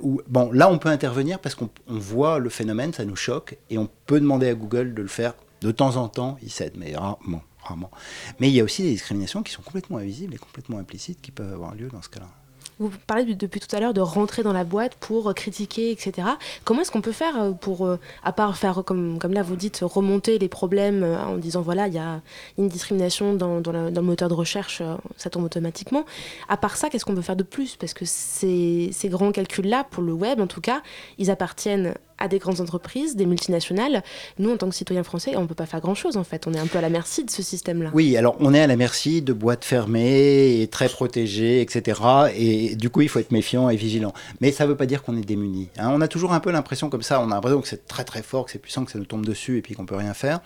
[0.00, 3.56] où, bon, là, on peut intervenir parce qu'on on voit le phénomène, ça nous choque,
[3.70, 6.72] et on peut demander à Google de le faire de temps en temps, il cède,
[6.76, 7.42] mais rarement.
[7.62, 7.90] rarement.
[8.40, 11.30] Mais il y a aussi des discriminations qui sont complètement invisibles et complètement implicites qui
[11.30, 12.26] peuvent avoir lieu dans ce cas-là.
[12.88, 15.90] Vous parlez de- depuis tout à l'heure de rentrer dans la boîte pour euh, critiquer,
[15.90, 16.28] etc.
[16.64, 19.56] Comment est-ce qu'on peut faire euh, pour, euh, à part faire, comme, comme là vous
[19.56, 22.20] dites, remonter les problèmes en disant voilà, il y a
[22.58, 24.82] une discrimination dans, le moteur de recherche,
[25.16, 26.04] ça tombe automatiquement.
[26.48, 27.76] À part ça, qu'est-ce qu'on peut faire de plus?
[27.76, 30.82] Parce que ces, ces grands calculs-là, pour le web en tout cas,
[31.18, 34.02] ils appartiennent à des grandes entreprises, des multinationales.
[34.38, 36.46] Nous, en tant que citoyens français, on ne peut pas faire grand-chose en fait.
[36.46, 37.90] On est un peu à la merci de ce système-là.
[37.94, 42.00] Oui, alors on est à la merci de boîtes fermées et très protégées, etc.
[42.36, 44.12] Et du coup, il faut être méfiant et vigilant.
[44.40, 45.68] Mais ça ne veut pas dire qu'on est démuni.
[45.78, 45.90] hein.
[45.92, 48.22] On a toujours un peu l'impression comme ça, on a l'impression que c'est très très
[48.22, 50.40] fort, que c'est puissant, que ça nous tombe dessus et puis qu'on peut rien faire.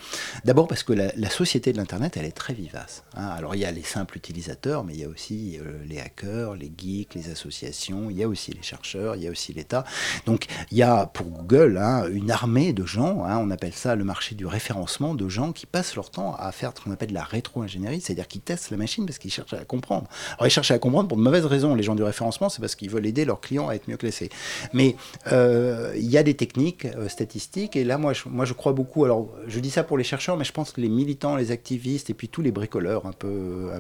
[0.45, 3.03] D'abord parce que la, la société de l'Internet, elle est très vivace.
[3.17, 3.29] hein.
[3.37, 6.55] Alors il y a les simples utilisateurs, mais il y a aussi euh, les hackers,
[6.55, 9.85] les geeks, les associations, il y a aussi les chercheurs, il y a aussi l'État.
[10.27, 14.05] Donc il y a pour Google une armée de gens, hein, on appelle ça le
[14.05, 17.15] marché du référencement, de gens qui passent leur temps à faire ce qu'on appelle de
[17.15, 20.09] la rétro-ingénierie, c'est-à-dire qu'ils testent la machine parce qu'ils cherchent à la comprendre.
[20.35, 21.75] Alors ils cherchent à la comprendre pour de mauvaises raisons.
[21.75, 24.31] Les gens du référencement, c'est parce qu'ils veulent aider leurs clients à être mieux classés.
[24.73, 24.97] Mais
[25.33, 29.05] euh, il y a des techniques euh, statistiques, et là, moi je, crois beaucoup.
[29.05, 32.11] Alors, je dis ça pour les chercheurs, mais je pense que les militants, les activistes,
[32.11, 33.71] et puis tous les bricoleurs un peu,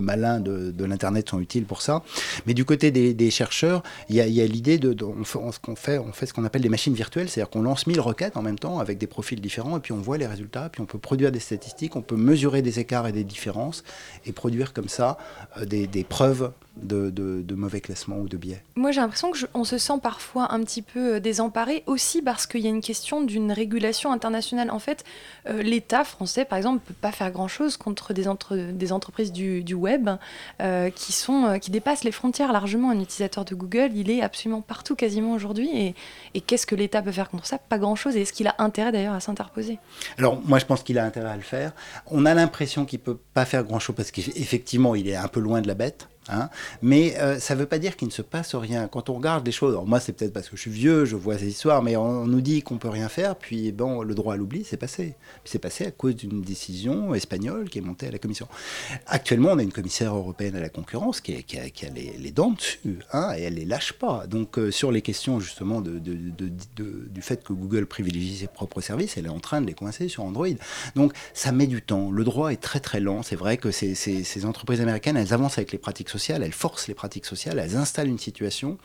[0.00, 2.02] malins de, l'Internet sont utiles pour ça.
[2.46, 5.58] Mais du côté des, chercheurs, il y a, l'idée de, de- on fait, on- ce
[5.58, 8.36] qu'on fait, on fait ce qu'on appelle des machines virtuelles, c'est-à-dire qu'on lance 1000 requêtes
[8.36, 10.86] en même temps avec des profils différents, et puis on voit les résultats, puis on
[10.86, 13.84] peut produire des statistiques, on peut mesurer des écarts et des différences,
[14.26, 15.18] et produire comme ça
[15.58, 18.62] euh, des preuves de, de- de mauvais classement ou de biais.
[18.76, 22.60] Moi, j'ai l'impression qu'on se sent parfois un petit peu euh, désemparé aussi parce qu'il
[22.60, 24.70] y a une question d'une régulation internationale.
[24.70, 25.04] En fait,
[25.48, 29.32] euh, l'État français, par exemple, ne peut pas faire grand-chose contre des, entre- des entreprises
[29.32, 30.08] du, du web
[30.60, 32.90] euh, qui, sont, qui dépassent les frontières largement.
[32.90, 35.70] Un utilisateur de Google, il est absolument partout quasiment aujourd'hui.
[35.74, 35.94] Et,
[36.34, 37.58] et qu'est-ce que l'État peut faire contre ça?
[37.58, 38.16] Pas grand-chose.
[38.16, 39.78] Et est-ce qu'il a intérêt d'ailleurs à s'interposer?
[40.18, 41.72] Alors, moi, je pense qu'il a intérêt à le faire.
[42.06, 45.60] On a l'impression qu'il peut pas faire grand-chose parce qu'effectivement, il est un peu loin
[45.60, 46.08] de la bête.
[46.28, 46.48] Hein.
[46.82, 48.88] Mais euh, ça ne veut pas dire qu'il ne se passe rien.
[48.88, 51.16] Quand on regarde les choses, alors moi, c'est peut-être parce que je suis vieux, je
[51.16, 54.34] vois ces histoires, mais on, nous dit qu'on peut rien faire, puis bon, le droit
[54.34, 55.14] à l'oubli, c'est passé.
[55.44, 58.48] C'est passé à cause d'une décision espagnole qui est montée à la Commission.
[59.06, 63.32] Actuellement, on a une commissaire européenne à la concurrence qui, a, les, dents dessus, hein,
[63.36, 64.26] et elle les lâche pas.
[64.26, 69.26] Donc, euh, sur les questions justement du fait que Google privilégie ses propres services, elle
[69.26, 70.48] est en train de les coincer sur Android.
[70.94, 72.10] Donc, ça met du temps.
[72.10, 73.22] Le droit est très très lent.
[73.22, 76.52] C'est vrai que ces, ces- ces entreprises américaines, elles avancent avec les pratiques sociales, elles
[76.52, 78.78] forcent les pratiques sociales, elles installent une situation,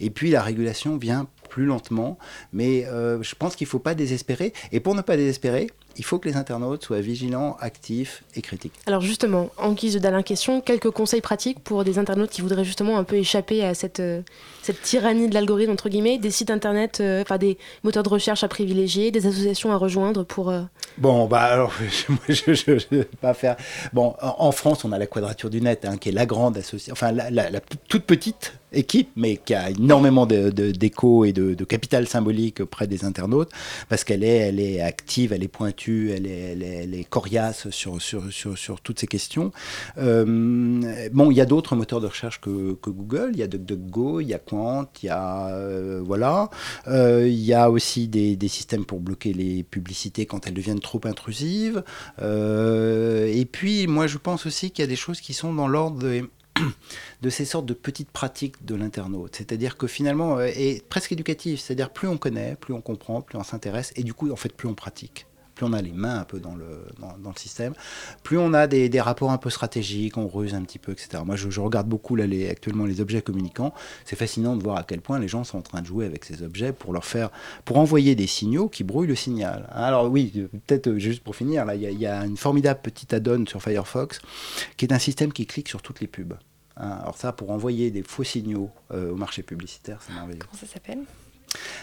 [0.00, 2.18] et puis la régulation vient plus lentement.
[2.52, 4.52] Mais euh, je pense qu'il ne faut pas désespérer.
[4.72, 5.68] Et pour ne pas désespérer,
[5.98, 8.72] il faut que les internautes soient vigilants, actifs et critiques.
[8.86, 12.64] Alors justement, en guise de dernière question, quelques conseils pratiques pour des internautes qui voudraient
[12.64, 14.20] justement un peu échapper à cette, euh,
[14.62, 18.44] cette tyrannie de l'algorithme, entre guillemets, des sites internet, euh, enfin des moteurs de recherche
[18.44, 20.50] à privilégier, des associations à rejoindre pour...
[20.50, 20.62] euh,
[20.98, 21.72] Bon, bah alors,
[22.28, 23.56] je, je vais pas faire.
[23.92, 26.56] Bon, en, en France, on a la Quadrature du Net, hein, qui est la grande
[26.56, 31.54] association, enfin la, la- la toute petite équipe, mais qui a énormément d'écho et de,
[31.54, 33.50] de capital symbolique auprès des internautes,
[33.88, 37.98] parce qu'elle est, elle est active, elle est pointue, elle est, elle coriace sur,
[38.82, 39.52] toutes ces questions.
[39.98, 44.20] Euh, bon, il y a d'autres moteurs de recherche que, Google, il y a DuckDuckGo,
[44.20, 46.50] il y a Quant, il y a euh, voilà,
[46.88, 51.00] Euh, il y a aussi des, systèmes pour bloquer les publicités quand elles deviennent trop
[51.04, 51.82] intrusives.
[52.20, 55.98] Et puis, moi, je pense aussi qu'il y a des choses qui sont dans l'ordre
[55.98, 56.24] des-
[57.22, 59.36] de ces sortes de petites pratiques de l'internaute.
[59.36, 61.60] C'est-à-dire que finalement, est presque éducatif.
[61.60, 64.52] C'est-à-dire plus on connaît, plus on comprend, plus on s'intéresse, et du coup, en fait,
[64.52, 65.26] plus on pratique.
[65.56, 67.72] Plus on a les mains un peu dans le, dans, le système,
[68.22, 71.22] plus on a des, des rapports un peu stratégiques, on ruse un petit peu, etc.
[71.24, 73.72] Moi, je, regarde beaucoup là, les, actuellement les objets communicants.
[74.04, 76.24] C'est fascinant de voir à quel point les gens sont en train de jouer avec
[76.24, 77.30] ces objets pour leur faire,
[77.64, 79.66] pour envoyer des signaux qui brouillent le signal.
[79.72, 82.24] Alors oui, euh, peut-être euh, juste pour finir, là, il y, a- il y a
[82.26, 84.20] une formidable petite add-on sur Firefox
[84.76, 86.34] qui est un système qui clique sur toutes les pubs.
[86.76, 90.40] Hein, alors ça, pour envoyer des faux signaux euh, au marché publicitaire, c'est merveilleux.
[90.40, 90.98] Comment ça s'appelle?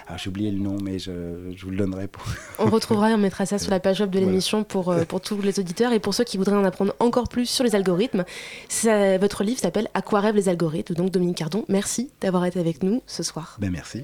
[0.08, 1.12] Alors j'ai oublié le nom, mais je,
[1.56, 2.24] je vous le donnerai pour.
[2.60, 4.32] On retrouvera et on mettra ça sur la page web de Voilà.
[4.32, 7.28] l'émission pour, euh, pour tous les auditeurs et pour ceux qui voudraient en apprendre encore
[7.30, 8.24] plus sur les algorithmes.
[8.70, 10.94] Ça- votre livre s'appelle À quoi rêvent les algorithmes?
[10.96, 13.58] Donc Dominique Cardon, merci d'avoir été avec nous ce soir.
[13.60, 14.04] Ben merci.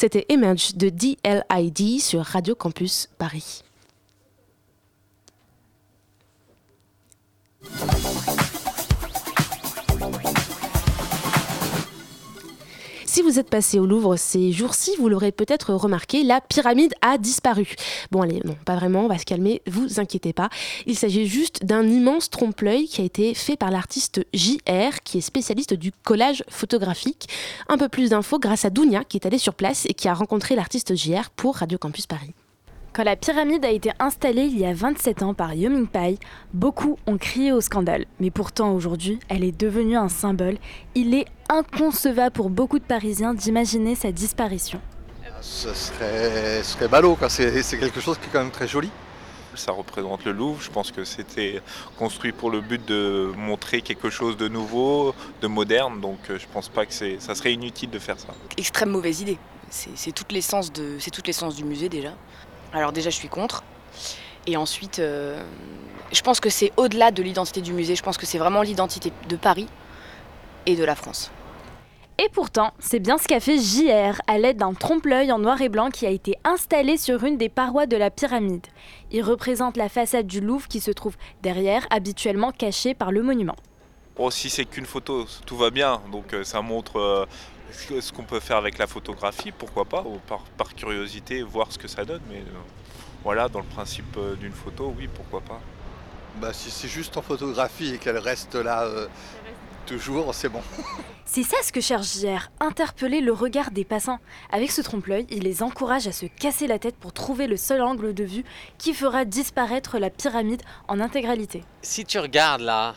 [0.00, 3.64] C'était Emerge de DLID sur Radio Campus Paris.
[13.38, 17.76] Vous êtes passé au Louvre ces jours-ci, vous l'aurez peut-être remarqué, la pyramide a disparu.
[18.10, 20.48] Bon allez, non, pas vraiment, on va se calmer, vous inquiétez pas.
[20.86, 25.20] Il s'agit juste d'un immense trompe-l'œil qui a été fait par l'artiste JR, qui est
[25.20, 27.28] spécialiste du collage photographique.
[27.68, 30.14] Un peu plus d'infos grâce à Dounia, qui est allée sur place et qui a
[30.14, 32.34] rencontré l'artiste JR pour Radio Campus Paris.
[32.92, 36.18] Quand la pyramide a été installée il y a 27 ans par Yoming Pai,
[36.52, 38.06] beaucoup ont crié au scandale.
[38.18, 40.58] Mais pourtant aujourd'hui, elle est devenue un symbole.
[40.94, 44.80] Il est inconcevable pour beaucoup de Parisiens d'imaginer sa disparition.
[45.40, 47.28] Ce serait, ce serait ballot, quoi.
[47.28, 48.90] C'est, quelque chose qui est quand même très joli.
[49.54, 50.60] Ça représente le Louvre.
[50.60, 51.60] Je pense que c'était
[51.98, 56.00] construit pour le but de montrer quelque chose de nouveau, de moderne.
[56.00, 58.28] Donc euh, je pense pas que ça serait inutile de faire ça.
[58.56, 59.38] Extrême mauvaise idée.
[59.70, 62.14] C'est, c'est toute l'essence de, c'est toute l'essence du musée déjà.
[62.72, 63.64] Alors déjà, je suis contre.
[64.46, 65.42] Et ensuite, euh,
[66.12, 67.94] je pense que c'est au-delà de l'identité du musée.
[67.96, 69.68] Je pense que c'est vraiment l'identité de Paris
[70.66, 71.30] et de la France.
[72.20, 75.68] Et pourtant, c'est bien ce qu'a fait JR à l'aide d'un trompe-l'œil en noir et
[75.68, 78.66] blanc qui a été installé sur une des parois de la pyramide.
[79.12, 83.54] Il représente la façade du Louvre qui se trouve derrière, habituellement cachée par le monument.
[84.16, 86.00] Bon, si c'est qu'une photo, tout va bien.
[86.10, 87.24] Donc euh, ça montre euh,
[87.72, 91.78] ce qu'on peut faire avec la photographie, pourquoi pas, ou par, par curiosité, voir ce
[91.78, 92.22] que ça donne.
[92.28, 92.60] Mais euh,
[93.24, 95.60] voilà, dans le principe euh, d'une photo, oui, pourquoi pas.
[96.40, 99.06] Bah, si c'est juste en photographie et qu'elle reste là euh,
[99.86, 100.62] toujours, c'est bon.
[101.30, 104.18] C'est ça ce que cherche JR, interpeller le regard des passants.
[104.50, 107.82] Avec ce trompe-l'œil, il les encourage à se casser la tête pour trouver le seul
[107.82, 108.44] angle de vue
[108.78, 111.64] qui fera disparaître la pyramide en intégralité.
[111.82, 112.94] Si tu regardes là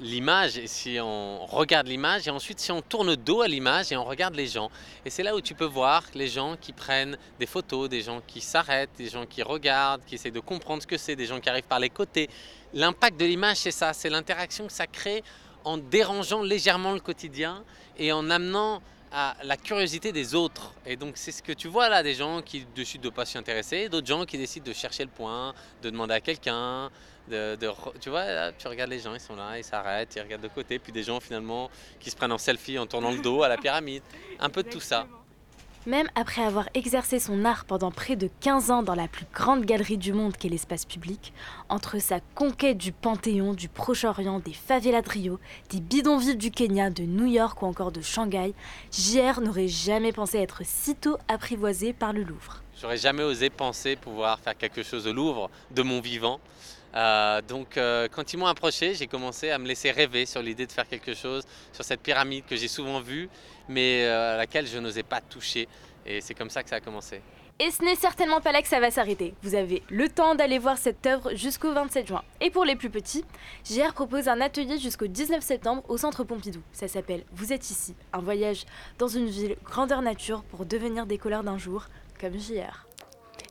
[0.00, 3.96] l'image, et si on regarde l'image, et ensuite si on tourne dos à l'image et
[3.96, 4.70] on regarde les gens,
[5.04, 8.20] et c'est là où tu peux voir les gens qui prennent des photos, des gens
[8.26, 11.40] qui s'arrêtent, des gens qui regardent, qui essaient de comprendre ce que c'est, des gens
[11.40, 12.28] qui arrivent par les côtés.
[12.74, 15.22] L'impact de l'image, c'est ça, c'est l'interaction que ça crée
[15.64, 17.62] en dérangeant légèrement le quotidien
[17.98, 20.72] et en amenant à la curiosité des autres.
[20.86, 23.24] Et donc c'est ce que tu vois là, des gens qui décident de ne pas
[23.24, 25.52] s'y intéresser, d'autres gens qui décident de chercher le point,
[25.82, 26.90] de demander à quelqu'un,
[27.30, 27.70] de, de
[28.00, 30.48] tu vois, là, tu regardes les gens, ils sont là, ils s'arrêtent, ils regardent de
[30.48, 33.48] côté, puis des gens finalement qui se prennent en selfie en tournant le dos à
[33.48, 34.02] la pyramide.
[34.38, 35.06] Un peu de tout ça.
[35.86, 39.64] Même après avoir exercé son art pendant près de 15 ans dans la plus grande
[39.64, 41.32] galerie du monde qu'est l'espace public,
[41.70, 46.90] entre sa conquête du Panthéon, du Proche-Orient, des favelas de Rio, des bidonvilles du Kenya,
[46.90, 48.52] de New York ou encore de Shanghai,
[48.92, 52.62] JR n'aurait jamais pensé être sitôt apprivoisé par le Louvre.
[52.78, 56.40] J'aurais jamais osé penser pouvoir faire quelque chose au Louvre de mon vivant.
[56.94, 60.66] Euh, donc euh, quand ils m'ont approché, j'ai commencé à me laisser rêver sur l'idée
[60.66, 63.28] de faire quelque chose sur cette pyramide que j'ai souvent vue,
[63.68, 65.68] mais euh, à laquelle je n'osais pas toucher.
[66.04, 67.20] Et c'est comme ça que ça a commencé.
[67.62, 69.34] Et ce n'est certainement pas là que ça va s'arrêter.
[69.42, 72.22] Vous avez le temps d'aller voir cette œuvre jusqu'au 27 juin.
[72.40, 73.22] Et pour les plus petits,
[73.70, 76.62] JR propose un atelier jusqu'au 19 septembre au Centre Pompidou.
[76.72, 78.64] Ça s'appelle Vous êtes ici, un voyage
[78.98, 81.84] dans une ville grandeur nature pour devenir des couleurs d'un jour,
[82.18, 82.86] comme JR.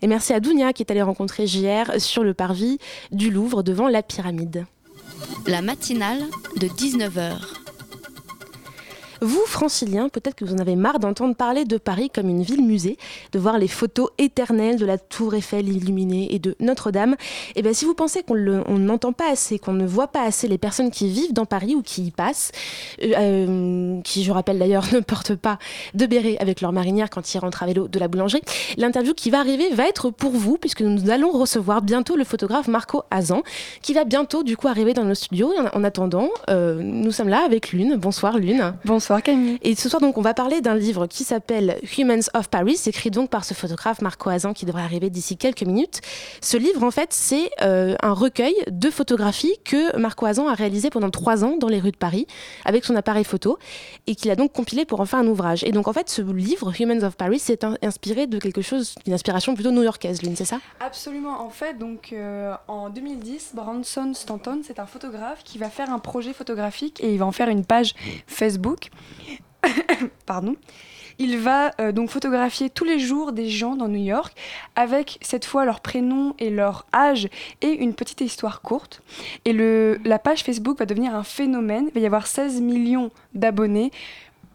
[0.01, 2.79] Et merci à Dounia qui est allée rencontrer JR sur le parvis
[3.11, 4.65] du Louvre devant la pyramide.
[5.47, 6.21] La matinale
[6.57, 7.68] de 19h.
[9.21, 12.97] Vous, franciliens, peut-être que vous en avez marre d'entendre parler de Paris comme une ville-musée,
[13.33, 17.15] de voir les photos éternelles de la tour Eiffel illuminée et de Notre-Dame.
[17.55, 20.57] Et bien si vous pensez qu'on n'entend pas assez, qu'on ne voit pas assez les
[20.57, 22.51] personnes qui vivent dans Paris ou qui y passent,
[23.03, 25.59] euh, euh, qui, je rappelle d'ailleurs, ne portent pas
[25.93, 28.41] de béret avec leur marinière quand ils rentrent à vélo de la boulangerie,
[28.77, 32.67] l'interview qui va arriver va être pour vous, puisque nous allons recevoir bientôt le photographe
[32.67, 33.43] Marco Azan,
[33.81, 35.53] qui va bientôt du coup arriver dans nos studios.
[35.73, 37.95] En attendant, euh, nous sommes là avec Lune.
[37.97, 38.73] Bonsoir Lune.
[38.85, 39.57] Bonsoir Camille.
[39.63, 43.09] Et ce soir, donc, on va parler d'un livre qui s'appelle Humans of Paris, écrit
[43.11, 46.01] donc par ce photographe Marco Azan qui devrait arriver d'ici quelques minutes.
[46.41, 50.89] Ce livre, en fait, c'est euh, un recueil de photographies que Marco Azan a réalisé
[50.89, 52.27] pendant trois ans dans les rues de Paris
[52.65, 53.57] avec son appareil photo
[54.07, 55.63] et qu'il a donc compilé pour en faire un ouvrage.
[55.63, 58.95] Et donc, en fait, ce livre, Humans of Paris, c'est un- inspiré de quelque chose,
[59.05, 60.59] d'une inspiration plutôt new-yorkaise, Lune, c'est ça?
[60.79, 61.41] Absolument.
[61.41, 65.99] En fait, donc euh, en 2010, Branson Stanton, c'est un photographe qui va faire un
[65.99, 67.93] projet photographique et il va en faire une page
[68.27, 68.89] Facebook.
[70.25, 70.55] Pardon.
[71.21, 74.33] Il va euh, donc photographier tous les jours des gens dans New York
[74.77, 77.27] avec cette fois leur prénom et leur âge
[77.61, 79.01] et une petite histoire courte.
[79.43, 81.87] Et le, la page Facebook va devenir un phénomène.
[81.87, 83.91] Il va y avoir 16 millions d'abonnés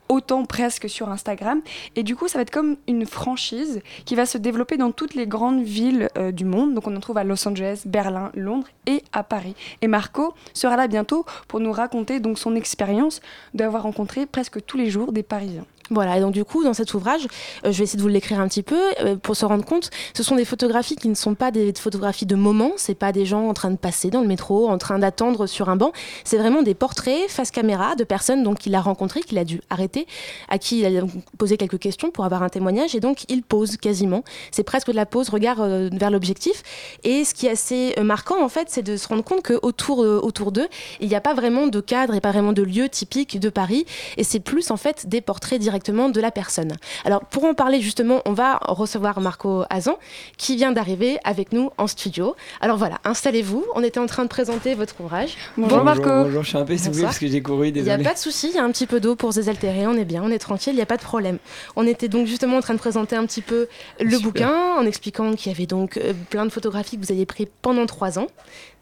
[0.08, 1.60] autant presque sur Instagram.
[1.96, 5.14] Et du coup, ça va être comme une franchise qui va se développer dans toutes
[5.14, 6.74] les grandes villes euh, du monde.
[6.74, 9.54] Donc on en trouve à Los Angeles, Berlin, Londres et à Paris.
[9.82, 13.20] Et Marco sera là bientôt pour nous raconter donc son expérience
[13.54, 15.66] d'avoir rencontré presque tous les jours des Parisiens.
[15.90, 17.26] Voilà, et donc du coup, dans cet ouvrage,
[17.64, 19.90] euh, je vais essayer de vous l'écrire un petit peu euh, pour se rendre compte.
[20.14, 23.26] Ce sont des photographies qui ne sont pas des photographies de moments, c'est pas des
[23.26, 25.92] gens en train de passer dans le métro, en train d'attendre sur un banc.
[26.24, 29.60] C'est vraiment des portraits face caméra de personnes donc qu'il a rencontrées, qu'il a dû
[29.68, 30.06] arrêter,
[30.48, 31.02] à qui il a
[31.36, 34.24] posé quelques questions pour avoir un témoignage, et donc il pose quasiment.
[34.52, 36.62] C'est presque de la pose, regard euh, vers l'objectif.
[37.02, 40.50] Et ce qui est assez marquant en fait, c'est de se rendre compte que autour
[40.50, 40.68] d'eux,
[41.00, 43.84] il n'y a pas vraiment de cadre et pas vraiment de lieu typique de Paris,
[44.16, 46.72] et c'est plus en fait des portraits directement de la personne.
[47.04, 49.98] Alors pour en parler justement, on va recevoir Marco Azan
[50.36, 52.36] qui vient d'arriver avec nous en studio.
[52.60, 53.64] Alors voilà, installez-vous.
[53.74, 55.36] On était en train de présenter votre ouvrage.
[55.56, 56.08] Bonjour, Marco.
[56.08, 58.18] Bonjour, je suis un peu essoufflé parce que j'ai couru, Il n'y a pas de
[58.18, 60.30] souci, il y a un petit peu d'eau pour se désaltérer, on est bien, on
[60.30, 61.38] est tranquille, il n'y a pas de problème.
[61.74, 63.66] On était donc justement en train de présenter un petit peu
[63.98, 67.26] le bouquin en expliquant qu'il y avait donc euh, plein de photographies que vous aviez
[67.26, 68.28] pris pendant trois ans.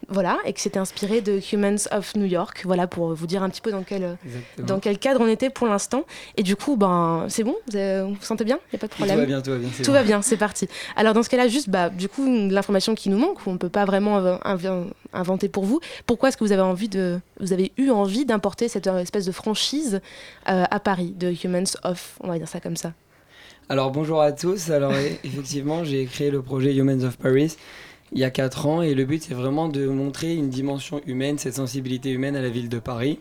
[0.09, 2.63] Voilà, et que c'était inspiré de Humans of New York.
[2.65, 4.17] Voilà, pour vous dire un petit peu dans quel,
[4.57, 6.05] dans quel cadre on était pour l'instant.
[6.37, 8.59] Et du coup, ben, c'est bon vous, vous, sentez bien?
[8.71, 9.15] Il n'y a pas de problème?
[9.15, 9.69] Tout va bien, tout va bien.
[9.83, 10.67] Tout va bien, c'est parti.
[10.95, 13.69] Alors, dans ce cas-là, juste, bah, du coup, l'information qui nous manque, on ne peut
[13.69, 14.39] pas vraiment
[15.13, 15.79] inventer pour vous.
[16.05, 19.25] Pourquoi est-ce que vous avez, envie de, vous avez eu envie d'importer cette euh, espèce
[19.25, 20.01] de franchise
[20.49, 22.93] euh, à Paris, de Humans of, on va dire ça comme ça?
[23.69, 24.71] Alors bonjour à tous.
[24.71, 24.93] Alors
[25.23, 27.55] effectivement, j'ai créé le projet Humans of Paris
[28.13, 31.37] il y a 4 ans et le but c'est vraiment de montrer une dimension humaine,
[31.37, 33.19] cette sensibilité humaine à la ville de Paris.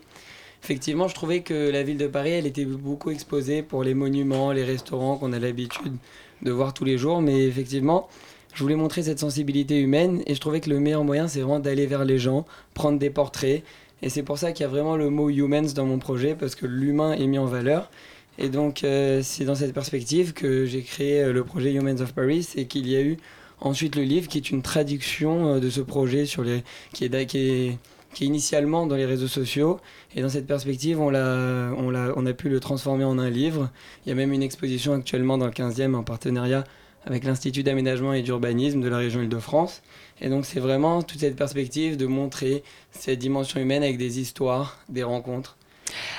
[0.62, 4.53] Effectivement, je trouvais que la ville de Paris, elle était beaucoup exposée pour les monuments,
[4.53, 5.95] les restaurants qu'on a l'habitude
[6.43, 8.09] de voir tous les jours, mais effectivement,
[8.55, 11.59] je voulais montrer cette sensibilité humaine et je trouvais que le meilleur moyen c'est vraiment
[11.59, 13.64] d'aller vers les gens, prendre des portraits
[14.03, 16.57] et c'est pour ça qu'il y a vraiment le mot humans dans mon projet parce
[16.57, 17.90] que l'humain est mis en valeur.
[18.38, 22.12] Et donc, euh, c'est dans cette perspective que j'ai créé euh, le projet Humans of
[22.12, 23.18] Paris et qu'il y a eu
[23.65, 27.27] Ensuite, le livre qui est une traduction euh, de ce projet sur les, qui, est,
[27.27, 27.79] qui, est,
[28.21, 29.79] initialement dans les réseaux sociaux.
[30.17, 33.31] Et dans cette perspective, on a, on, a, on a pu le transformer en un
[33.31, 33.71] livre.
[34.05, 36.65] Il y a même une exposition actuellement dans le 15e en partenariat
[37.07, 39.83] avec l'Institut d'aménagement et d'urbanisme de la région Île-de-France.
[40.21, 44.79] Et donc c'est vraiment toute cette perspective de montrer cette dimension humaine avec des histoires,
[44.89, 45.57] des rencontres.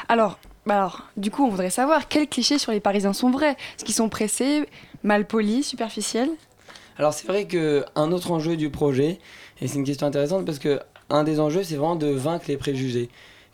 [0.08, 0.40] Alors,
[0.70, 3.96] alors, du coup, on voudrait savoir quels clichés sur les Parisiens sont vrais Est-ce qu'ils
[3.96, 4.66] sont pressés,
[5.04, 6.30] mal polis, superficiels?
[6.98, 9.20] Alors c'est vrai qu'un autre enjeu du projet,
[9.62, 10.80] et c'est une question intéressante parce que
[11.10, 13.10] un des enjeux c'est vraiment de vaincre les préjugés.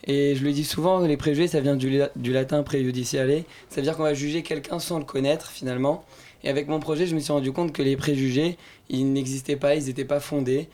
[0.05, 3.81] Et je le dis souvent, les préjugés ça vient du, du latin prejudiciale, ça veut
[3.81, 6.03] dire qu'on va juger quelqu'un sans le connaître finalement.
[6.43, 8.57] Et avec mon projet je me suis rendu compte que les préjugés,
[8.89, 10.69] ils n'existaient pas, ils n'étaient pas fondés.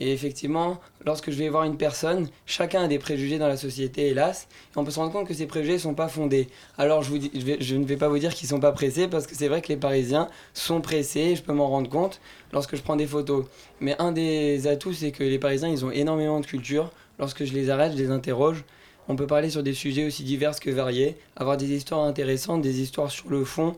[0.00, 4.08] Et effectivement, lorsque je vais voir une personne, chacun a des préjugés dans la société,
[4.08, 6.48] hélas, et on peut se rendre compte que ces préjugés ne sont pas fondés.
[6.76, 9.48] Alors je, ne vais pas vous dire qu'ils ne sont pas pressés, parce que c'est
[9.48, 12.20] vrai que les Parisiens sont pressés, je peux m'en rendre compte
[12.52, 13.46] lorsque je prends des photos.
[13.80, 16.92] Mais un des atouts, c'est que les Parisiens, ils ont énormément de culture.
[17.18, 18.64] Lorsque je les arrête, je les interroge.
[19.08, 22.80] On peut parler sur des sujets aussi divers que variés, avoir des histoires intéressantes, des
[22.80, 23.74] histoires sur le fond,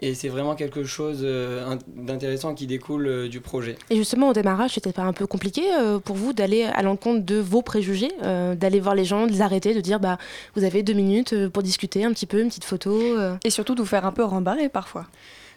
[0.00, 3.76] et c'est vraiment quelque chose euh, d'intéressant qui découle euh, du projet.
[3.90, 7.24] Et justement, au démarrage, c'était pas un peu compliqué euh, pour vous d'aller à l'encontre
[7.24, 10.18] de vos préjugés, d'aller voir les gens, de les arrêter, de dire bah,
[10.54, 13.00] vous avez deux minutes pour discuter un petit peu, une petite photo
[13.44, 15.06] Et surtout de vous faire un peu rembarrer parfois.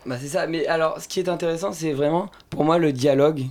[0.06, 0.48] Bah, c'est ça.
[0.48, 3.44] Mais alors, ce qui est intéressant, c'est vraiment, pour moi, le dialogue.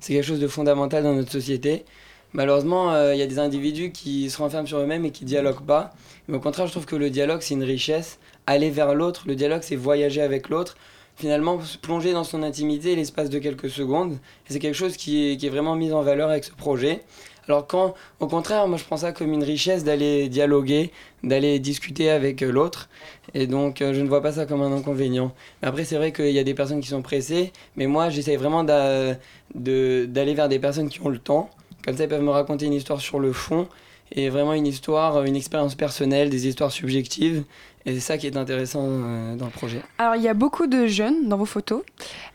[0.00, 1.84] C'est quelque chose de fondamental dans notre société.
[2.32, 5.92] Malheureusement, il y a des individus qui se renferment sur eux-mêmes et qui dialoguent pas.
[6.28, 8.18] Mais au contraire, je trouve que le dialogue, c'est une richesse
[8.48, 9.24] aller vers l'autre.
[9.26, 10.76] Le dialogue, c'est voyager avec l'autre.
[11.16, 14.18] Finalement, se plonger dans son intimité l'espace de quelques secondes.
[14.48, 17.02] C'est quelque chose qui est, qui est, vraiment mis en valeur avec ce projet.
[17.46, 20.92] Alors quand, au contraire, moi je prends ça comme une richesse d'aller dialoguer,
[21.24, 22.90] d'aller discuter avec euh, l'autre.
[23.32, 25.32] Et donc euh, je ne vois pas ça comme un inconvénient.
[25.62, 28.64] Après c'est vrai qu'il y a des personnes qui sont pressées, mais moi j'essaye vraiment
[28.64, 29.16] d'aller
[30.34, 31.48] vers des personnes qui ont le temps.
[31.84, 33.68] Comme ça ils peuvent me raconter une histoire sur le fond
[34.12, 37.44] et vraiment une histoire, une expérience personnelle, des histoires subjectives.
[37.86, 39.82] Et c'est ça qui est intéressant euh, dans le projet.
[39.98, 41.82] Alors, il y a beaucoup de jeunes dans vos photos.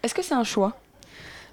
[0.01, 0.77] Est-ce que c'est un choix?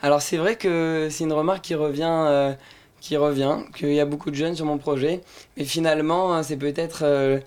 [0.03, 2.53] Alors, c'est vrai que c'est une remarque qui revient, euh,
[3.01, 5.21] qui revient, qu'il y a beaucoup de jeunes sur mon projet.
[5.57, 7.41] Mais finalement, hein, c'est peut-être euh,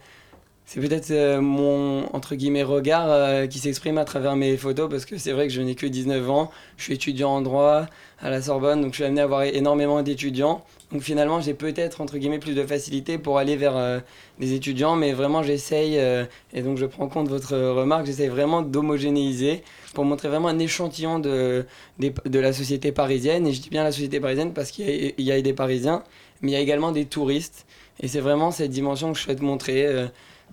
[0.66, 5.32] c'est peut-être mon entre guillemets regard qui s'exprime à travers mes photos parce que c'est
[5.32, 7.86] vrai que je n'ai que 19 ans, je suis étudiant en droit
[8.22, 12.02] à la Sorbonne donc je suis amené à avoir énormément d'étudiants donc finalement, j'ai peut-être,
[12.02, 14.00] entre guillemets, plus de facilité pour aller vers euh,
[14.40, 18.28] des étudiants, mais vraiment, j'essaye, euh, et donc je prends compte de votre remarque, j'essaye
[18.28, 19.64] vraiment d'homogénéiser
[19.96, 21.66] pour montrer vraiment un échantillon de,
[21.98, 23.48] de, la société parisienne.
[23.48, 26.04] Et je dis bien la société parisienne parce qu'il y, a des Parisiens,
[26.42, 27.66] mais il y a également des touristes.
[28.00, 29.88] Et c'est vraiment cette dimension que je souhaite montrer.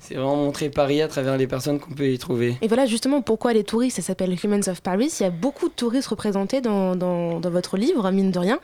[0.00, 2.56] C'est vraiment montrer Paris à travers les personnes qu'on peut y trouver.
[2.62, 5.12] Et voilà justement pourquoi les touristes, ça s'appelle Humans of Paris.
[5.20, 8.60] Il y a beaucoup de touristes représentés dans, dans, dans votre livre, mine de rien,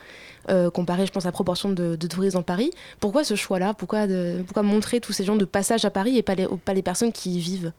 [0.49, 2.71] euh, comparé, je pense, à la proportion de, de, touristes dans Paris.
[3.01, 3.75] Pourquoi ce choix-là?
[3.75, 4.07] Pourquoi,
[4.47, 7.13] pourquoi montrer tous ces gens de passage à Paris et pas les, pas les personnes
[7.13, 7.73] qui y vivent?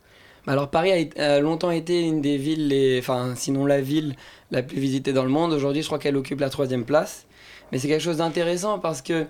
[0.45, 2.99] Alors Paris a, longtemps été une des villes, les...
[2.99, 4.15] enfin sinon la ville
[4.49, 5.51] la plus visitée dans le monde.
[5.51, 7.25] Aujourd'hui, je crois qu'elle occupe la troisième place.
[7.71, 9.25] Mais c'est quelque chose d'intéressant parce que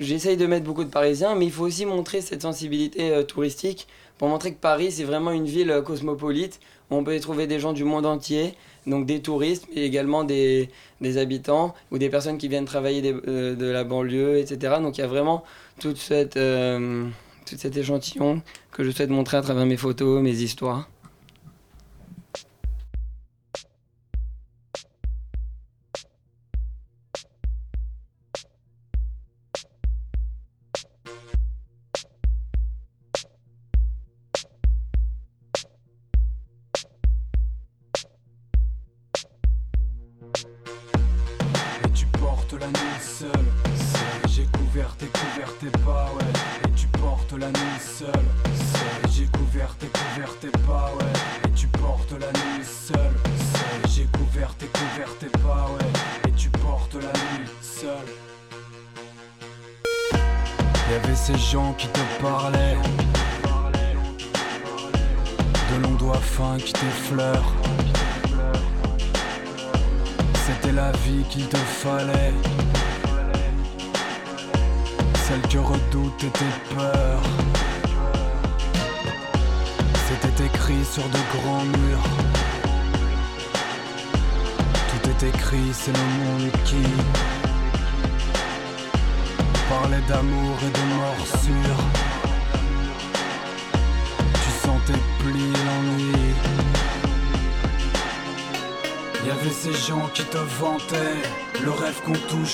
[0.00, 3.86] j'essaye de mettre beaucoup de Parisiens, mais il faut aussi montrer cette sensibilité euh, touristique
[4.18, 7.46] pour montrer que Paris, c'est vraiment une ville euh, cosmopolite où on peut y trouver
[7.46, 8.54] des gens du monde entier,
[8.86, 10.70] donc des touristes, mais également des,
[11.00, 14.76] des habitants ou des personnes qui viennent travailler euh, de la banlieue, etc.
[14.80, 15.44] Donc il y a vraiment
[15.80, 17.06] toute cette, euh,
[17.46, 20.88] tout cet échantillon que je souhaite montrer à travers mes photos, mes histoires.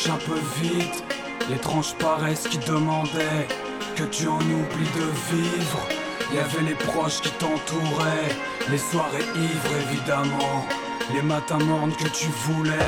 [0.08, 1.04] Un peu vite.
[1.50, 3.46] L'étrange paresse qui demandait
[3.96, 5.86] que tu en oublies de vivre.
[6.32, 8.34] Y avait les proches qui t'entouraient,
[8.70, 10.64] les soirées ivres évidemment,
[11.12, 12.78] les matins mornes que tu voulais.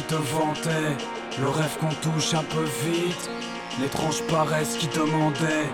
[0.00, 0.96] Qui te vantaient,
[1.40, 3.30] le rêve qu'on touche un peu vite.
[3.80, 5.68] L'étrange paresse qui demandait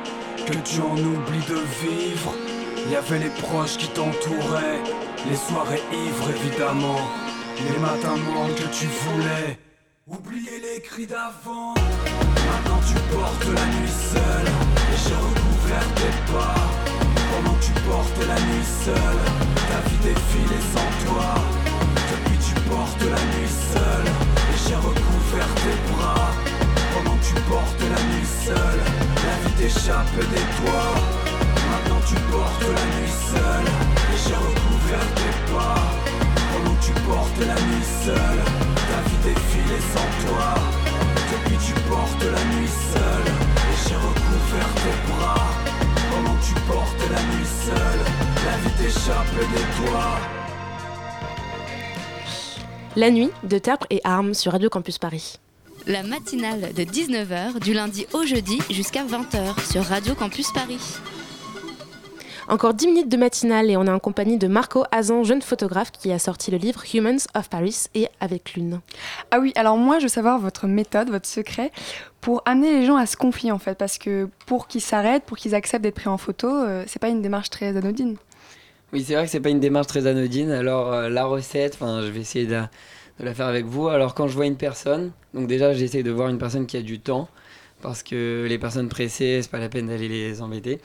[0.46, 2.32] que tu en oublies de vivre.
[2.90, 4.82] Y avait les proches qui t'entouraient,
[5.28, 7.00] les soirées ivres évidemment,
[7.68, 9.58] les matins morts que tu voulais.
[10.06, 11.74] Oublier les cris d'avant.
[11.74, 14.50] Maintenant tu portes la nuit seule
[14.92, 16.54] et j'ai recouvert tes pas.
[17.32, 19.24] Pendant que tu portes la nuit seule,
[19.68, 21.65] ta vie défile sans toi.
[22.68, 24.10] Portes la nuit seule
[24.52, 26.30] et j'ai recouvert tes bras.
[26.94, 28.82] Pendant que tu portes la nuit seule,
[29.26, 31.26] la vie t'échappe des toits.
[31.70, 33.68] Maintenant tu portes la nuit seule
[34.12, 35.74] Et j'ai recouvert tes pas
[36.52, 38.42] Pendant que tu portes la nuit seule
[38.88, 40.54] Ta vie défile sans toi
[41.32, 42.95] Depuis tu portes la nuit seule
[52.96, 55.38] La nuit de Terpre et Armes sur Radio Campus Paris.
[55.86, 60.80] La matinale de 19h du lundi au jeudi jusqu'à 20h sur Radio Campus Paris.
[62.48, 65.90] Encore 10 minutes de matinale et on est en compagnie de Marco Azan, jeune photographe
[65.90, 68.80] qui a sorti le livre Humans of Paris et avec Lune.
[69.30, 71.72] Ah oui, alors moi je veux savoir votre méthode, votre secret
[72.22, 75.36] pour amener les gens à se confier en fait, parce que pour qu'ils s'arrêtent, pour
[75.36, 78.16] qu'ils acceptent d'être pris en photo, euh, c'est pas une démarche très anodine.
[78.96, 80.50] Oui, c'est vrai que c'est pas une démarche très anodine.
[80.50, 82.62] Alors euh, la recette, enfin, je vais essayer de,
[83.20, 83.88] la faire avec vous.
[83.88, 86.80] Alors quand je vois une personne, donc déjà j'essaie de voir une personne qui a
[86.80, 87.28] du temps,
[87.82, 90.80] parce que les personnes pressées, c'est pas la peine d'aller les embêter.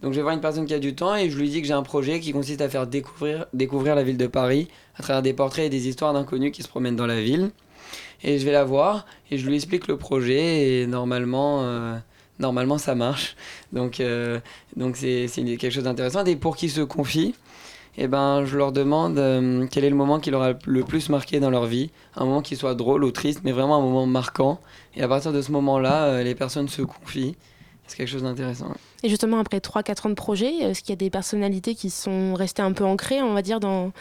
[0.00, 1.66] Donc je vais voir une personne qui a du temps et je lui dis que
[1.66, 5.22] j'ai un projet qui consiste à faire découvrir, découvrir la ville de Paris à travers
[5.22, 7.50] des portraits et des histoires d'inconnus qui se promènent dans la ville.
[8.22, 11.96] Et je vais la voir et je lui explique le projet et normalement, euh,
[12.38, 13.34] normalement ça marche.
[13.72, 14.38] Donc euh,
[14.76, 15.26] donc c'est
[15.58, 16.24] quelque chose d'intéressant.
[16.26, 17.34] Et pour qui se confient,
[17.98, 21.08] eh ben, je leur demande euh, quel est le moment qui leur a le plus
[21.08, 21.90] marqué dans leur vie.
[22.16, 24.60] Un moment qui soit drôle ou triste, mais vraiment un moment marquant.
[24.94, 27.36] Et à partir de ce moment-là, euh, les personnes se confient.
[27.86, 28.72] C'est quelque chose d'intéressant.
[29.02, 32.34] Et justement, après 3-4 ans de projet, est-ce qu'il y a des personnalités qui sont
[32.34, 33.92] restées un peu ancrées, on va dire, dans,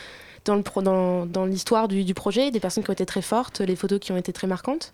[0.46, 3.22] dans, le pro- dans, dans l'histoire du, du projet, des personnes qui ont été très
[3.22, 4.92] fortes, les photos qui ont été très marquantes?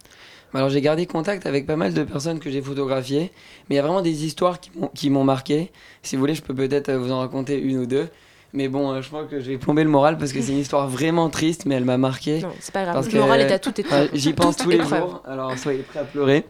[0.53, 3.31] Alors j'ai gardé contact avec pas mal de personnes que j'ai photographiées,
[3.69, 5.71] mais il y a vraiment des histoires qui m'ont- qui m'ont marqué.
[6.03, 8.09] Si vous voulez, je peux peut-être euh, vous en raconter une ou deux.
[8.53, 10.57] Mais bon, euh, je crois que je vais plomber le moral parce que c'est une
[10.57, 12.41] histoire vraiment triste, mais elle m'a marqué.
[12.41, 12.95] Non, c'est pas grave.
[12.95, 14.01] Parce Le que, moral est à épreuve.
[14.03, 14.99] euh, J'y pense tous les épreuve.
[14.99, 16.45] jours, alors soyez prêts à pleurer.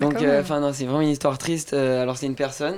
[0.00, 1.72] Donc, euh, enfin non, c'est vraiment une histoire triste.
[1.72, 2.76] Alors c'est une personne.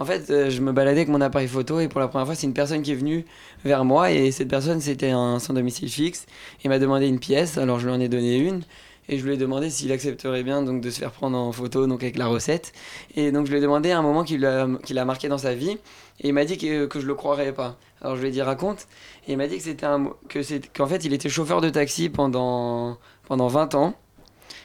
[0.00, 2.46] En fait, je me baladais avec mon appareil photo et pour la première fois, c'est
[2.46, 3.24] une personne qui est venue
[3.64, 6.24] vers moi et cette personne, c'était un sans domicile fixe.
[6.64, 8.62] Il m'a demandé une pièce, alors je lui en ai donné une.
[9.10, 11.86] Et je lui ai demandé s'il accepterait bien donc de se faire prendre en photo
[11.86, 12.72] donc avec la recette.
[13.16, 15.54] Et donc je lui ai demandé un moment qu'il a, qu'il a marqué dans sa
[15.54, 15.78] vie.
[16.20, 17.76] Et il m'a dit que, que je le croirais pas.
[18.00, 18.86] Alors je lui ai dit raconte.
[19.26, 21.70] Et il m'a dit que c'était un que c'est qu'en fait il était chauffeur de
[21.70, 23.94] taxi pendant pendant 20 ans.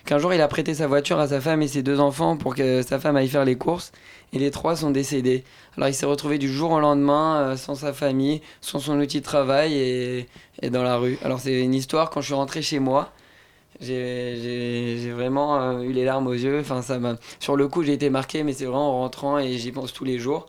[0.06, 2.56] Qu'un jour il a prêté sa voiture à sa femme et ses deux enfants pour
[2.56, 3.92] que sa femme aille faire les courses.
[4.34, 5.44] Et les trois sont décédés.
[5.78, 9.20] Alors il s'est retrouvé du jour au lendemain euh, sans sa famille, sans son outil
[9.20, 10.28] de travail et,
[10.62, 11.18] et dans la rue.
[11.24, 13.12] Alors c'est une histoire quand je suis rentré chez moi.
[13.80, 16.60] J'ai vraiment euh, eu les larmes aux yeux.
[16.60, 17.00] Enfin, ça
[17.40, 20.06] Sur le coup, j'ai été marqué, mais c'est vraiment en rentrant et j'y pense tous
[20.06, 20.48] les jours.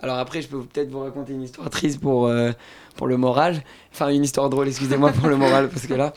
[0.00, 2.52] Alors après, je peux peut-être vous raconter une histoire triste pour, euh,
[2.96, 3.62] pour le moral.
[3.92, 6.12] Enfin, une histoire drôle, excusez-moi pour le moral, parce que là.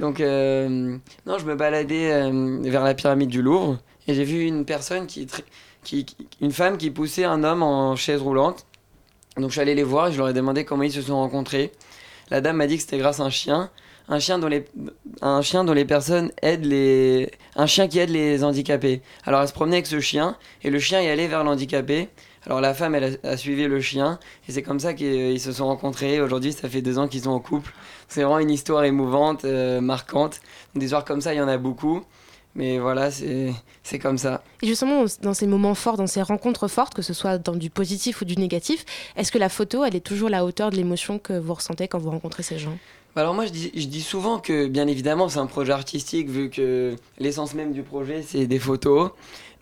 [0.00, 4.44] Donc, euh, non, je me baladais euh, vers la pyramide du Louvre et j'ai vu
[4.44, 5.26] une personne qui,
[5.82, 6.06] qui,
[6.40, 8.66] Une femme qui poussait un homme en chaise roulante.
[9.36, 11.16] Donc, je suis allé les voir et je leur ai demandé comment ils se sont
[11.16, 11.72] rencontrés.
[12.30, 13.70] La dame m'a dit que c'était grâce à un chien.
[14.06, 14.66] Un chien dont les,
[15.22, 17.30] un chien dont les personnes aident les.
[17.56, 19.00] Un chien qui aide les handicapés.
[19.24, 22.10] Alors elle se promenait avec ce chien et le chien y allait vers l'handicapé.
[22.46, 24.18] Alors la femme, elle a, a suivi le chien
[24.48, 26.20] et c'est comme ça qu'ils se sont rencontrés.
[26.20, 27.72] Aujourd'hui, ça fait deux ans qu'ils sont en couple.
[28.08, 30.40] C'est vraiment une histoire émouvante, euh, marquante.
[30.74, 32.02] Des histoires comme ça, il y en a beaucoup.
[32.56, 34.42] Mais voilà, c'est comme ça.
[34.62, 37.68] Et justement, dans ces moments forts, dans ces rencontres fortes, que ce soit dans du
[37.68, 38.84] positif ou du négatif,
[39.16, 41.88] est-ce que la photo, elle est toujours à la hauteur de l'émotion que vous ressentez
[41.88, 42.78] quand vous rencontrez ces gens?
[43.16, 46.28] Bah Alors moi je dis, je dis souvent que bien évidemment c'est un projet artistique
[46.28, 49.10] vu que l'essence même du projet c'est des photos,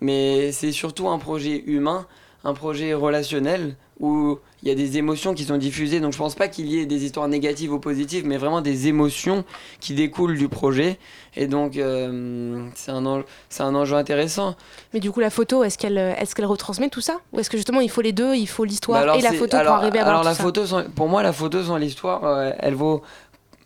[0.01, 2.07] mais c'est surtout un projet humain,
[2.45, 6.01] un projet relationnel où il y a des émotions qui sont diffusées.
[6.01, 8.89] Donc je pense pas qu'il y ait des histoires négatives ou positives, mais vraiment des
[8.89, 9.45] émotions
[9.81, 10.99] qui découlent du projet.
[11.37, 13.25] Et donc euh, c'est un, enjeu-
[13.61, 14.57] un enjeu intéressant.
[14.93, 17.21] Mais du coup, la photo, est-ce qu'elle est qu'elle retransmet tout ça?
[17.33, 19.57] Ou est-ce que justement, il faut les deux, il faut l'histoire Bah et la photo
[19.57, 20.43] alors- pour arriver à avoir alors tout la ça?
[20.43, 23.03] photo sans- pour moi la photo sans l'histoire euh, elle vaut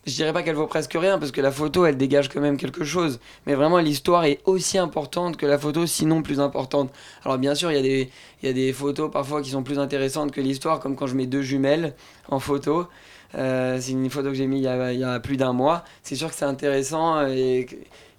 [0.07, 2.57] je dirais pas qu'elle vaut presque rien parce que la photo elle dégage quand même
[2.57, 3.19] quelque chose.
[3.47, 6.93] Mais vraiment l'histoire est aussi importante que la photo sinon plus importante.
[7.25, 8.11] Alors bien sûr il y a des
[8.43, 11.17] il y a des photos parfois qui sont plus intéressantes que l'histoire comme quand je
[11.17, 11.95] mets deux jumelles
[12.29, 12.87] en photo.
[13.35, 14.69] Euh, c'est une photo que j'ai mis il y
[15.05, 15.85] a, plus d'un mois.
[16.03, 17.67] C'est sûr que c'est intéressant et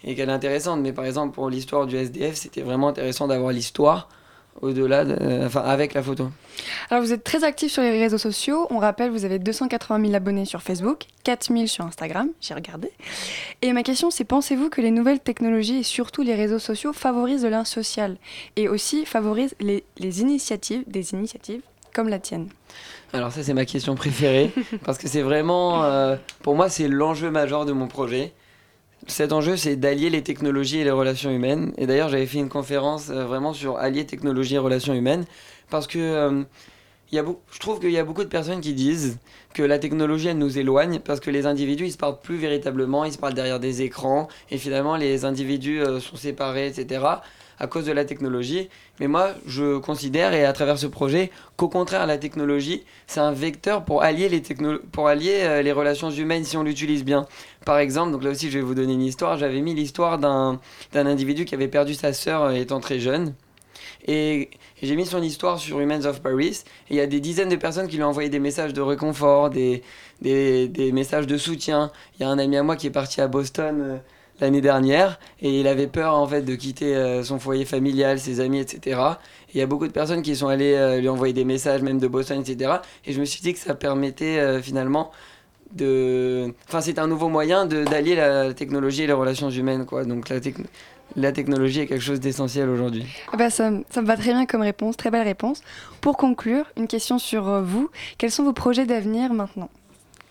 [0.03, 0.81] qu'elle est intéressante.
[0.81, 4.09] Mais par exemple pour l'histoire du SDF c'était vraiment intéressant d'avoir l'histoire
[4.61, 6.29] au-delà de, euh, enfin avec la photo
[6.89, 8.67] Alors vous êtes très actif sur les réseaux sociaux.
[8.69, 12.91] On rappelle, vous avez 280 000 abonnés sur Facebook, 4 000 sur Instagram, j'ai regardé.
[13.61, 17.43] Et ma question c'est, pensez-vous que les nouvelles technologies et surtout les réseaux sociaux favorisent
[17.43, 18.17] le lien social
[18.55, 21.61] et aussi favorisent les, les initiatives, des initiatives
[21.93, 22.49] comme la tienne?
[23.13, 24.51] Alors ça c'est ma question préférée
[24.85, 28.33] parce que c'est vraiment, euh, pour moi c'est l'enjeu majeur de mon projet.
[29.07, 31.73] Cet enjeu c'est d'allier les technologies et les relations humaines.
[31.77, 35.25] Et d'ailleurs j'avais fait une conférence euh, vraiment sur allier technologie et relations humaines
[35.69, 36.43] parce que euh,
[37.13, 39.17] y a je trouve qu'il y a beaucoup de personnes qui disent
[39.53, 43.05] que la technologie elle nous éloigne parce que les individus ils se parlent plus véritablement,
[43.05, 47.05] ils se parlent derrière des écrans et finalement les individus euh, sont séparés etc
[47.59, 48.69] à cause de la technologie.
[48.99, 53.31] Mais moi je considère et à travers ce projet qu'au contraire la technologie c'est un
[53.31, 57.25] vecteur pour allier les, techno- pour allier, euh, les relations humaines si on l'utilise bien.
[57.65, 60.59] Par exemple, donc là aussi je vais vous donner une histoire, j'avais mis l'histoire d'un
[60.93, 63.33] individu qui avait perdu sa sœur euh, étant très jeune.
[64.07, 64.49] Et
[64.81, 66.63] j'ai mis son histoire sur Humans of Paris.
[66.89, 68.81] Et il y a des dizaines de personnes qui lui ont envoyé des messages de
[68.81, 69.83] réconfort, des,
[70.21, 71.91] des, des messages de soutien.
[72.15, 73.97] Il y a un ami à moi qui est parti à Boston euh,
[74.39, 78.39] l'année dernière et il avait peur en fait de quitter euh, son foyer familial, ses
[78.39, 78.99] amis, etc.
[79.49, 81.81] Et il y a beaucoup de personnes qui sont allées euh, lui envoyer des messages,
[81.81, 82.75] même de Boston, etc.
[83.05, 85.11] Et je me suis dit que ça permettait euh, finalement
[85.73, 86.53] de.
[86.67, 90.05] Enfin, c'est un nouveau moyen d'allier la technologie et les relations humaines, quoi.
[90.05, 90.65] Donc la, techno-
[91.15, 93.05] la technologie est quelque chose d'essentiel aujourd'hui.
[93.33, 95.61] Ah bah, ça, ça me va très bien comme réponse, très belle réponse.
[96.01, 97.89] Pour conclure, une question sur vous.
[98.17, 99.69] Quels sont vos projets d'avenir maintenant?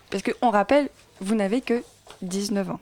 [0.09, 0.89] Parce qu'on rappelle,
[1.19, 1.83] vous n'avez que
[2.21, 2.79] 19 ans.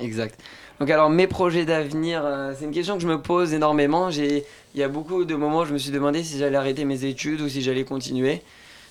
[0.00, 0.40] Exact.
[0.80, 4.08] Donc alors mes projets d'avenir, euh, c'est une question que je me pose énormément.
[4.10, 4.42] Il
[4.74, 7.40] y a beaucoup de moments où je me suis demandé si j'allais arrêter mes études
[7.42, 8.42] ou si j'allais continuer.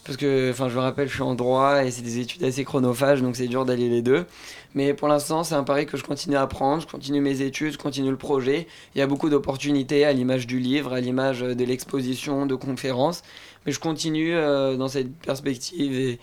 [0.05, 2.64] Parce que, enfin, je me rappelle, je suis en droit et c'est des études assez
[2.64, 4.26] chronophages, donc c'est dur d'allier les deux.
[4.74, 7.74] Mais pour l'instant, c'est un pari que je continue à apprendre, je continue mes études,
[7.74, 8.68] je continue le projet.
[8.95, 13.24] Il y a beaucoup d'opportunités à l'image du livre, à l'image de l'exposition, de conférences.
[13.66, 16.20] Mais je continue euh, dans cette perspective et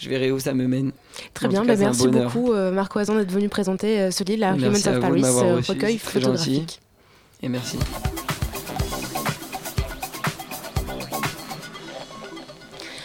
[0.00, 0.92] je verrai où ça me mène.
[1.34, 4.40] Très En bien, bah merci beaucoup euh, Marc Oisan d'être venu présenter euh, ce livre,
[4.40, 6.80] la Humans of Paris, euh, recueil photographique.
[7.42, 7.78] Et merci.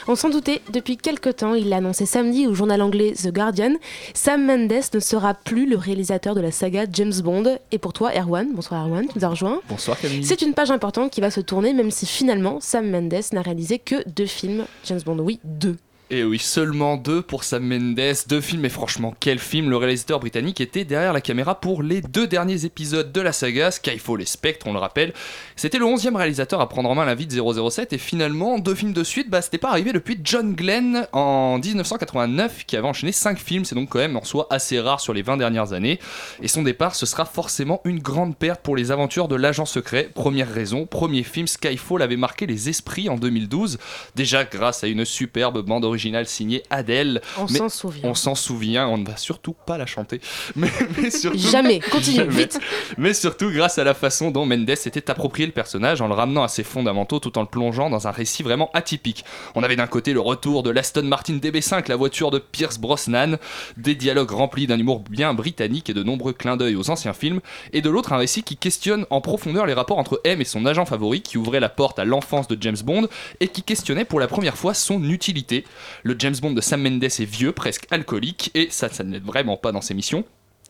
[0.08, 3.74] On s'en doutait, depuis quelque temps, il l'a annoncé samedi au journal anglais The Guardian,
[4.14, 7.58] Sam Mendes ne sera plus le réalisateur de la saga James Bond.
[7.72, 9.62] Et pour toi, Erwan, bonsoir Erwan, tu nous as rejoint.
[9.68, 10.24] Bonsoir Camille.
[10.24, 13.80] C'est une page importante qui va se tourner, même si finalement Sam Mendes n'a réalisé
[13.80, 15.18] que deux films James Bond.
[15.18, 15.76] Oui, deux.
[16.12, 20.20] Et oui, seulement deux pour Sam Mendes, deux films, et franchement, quel film Le réalisateur
[20.20, 24.28] britannique était derrière la caméra pour les deux derniers épisodes de la saga, Skyfall et
[24.28, 25.16] Spectre, on le rappelle.
[25.56, 28.76] C'était le 11e réalisateur à prendre en main la vie de 007, et finalement, deux
[28.76, 33.12] films de suite, bah c'était pas arrivé depuis John Glenn en 1989, qui avait enchaîné
[33.12, 36.00] cinq films, c'est donc quand même en soi assez rare sur les 20 dernières années.
[36.40, 40.12] Et son départ, ce sera forcément une grande perte pour les aventures de l'agent secret.
[40.14, 43.80] Première raison, premier film, Skyfall avait marqué les esprits en 2012,
[44.16, 45.95] déjà grâce à une superbe bande originale
[46.26, 47.22] signée Adele.
[47.38, 48.10] On s'en souvient.
[48.10, 50.22] On s'en souvient, on ne va surtout pas la chanter.
[50.56, 52.32] Mais, mais surtout, Jamais, continue, Jamais.
[52.32, 52.60] vite.
[52.98, 56.44] Mais surtout grâce à la façon dont Mendes s'était approprié le personnage en le ramenant
[56.44, 59.26] à ses fondamentaux tout en le plongeant dans un récit vraiment atypique.
[59.56, 63.38] On avait d'un côté le retour de l'Aston Martin DB5, la voiture de Pierce Brosnan,
[63.78, 67.42] des dialogues remplis d'un humour bien britannique et de nombreux clins d'œil aux anciens films,
[67.74, 70.66] et de l'autre un récit qui questionne en profondeur les rapports entre M et son
[70.66, 73.08] agent favori qui ouvrait la porte à l'enfance de James Bond
[73.40, 75.66] et qui questionnait pour la première fois son utilité.
[76.04, 79.58] Le James Bond de Sam Mendes est vieux, presque alcoolique, et ça, ça ne vraiment
[79.58, 80.24] pas dans ses missions.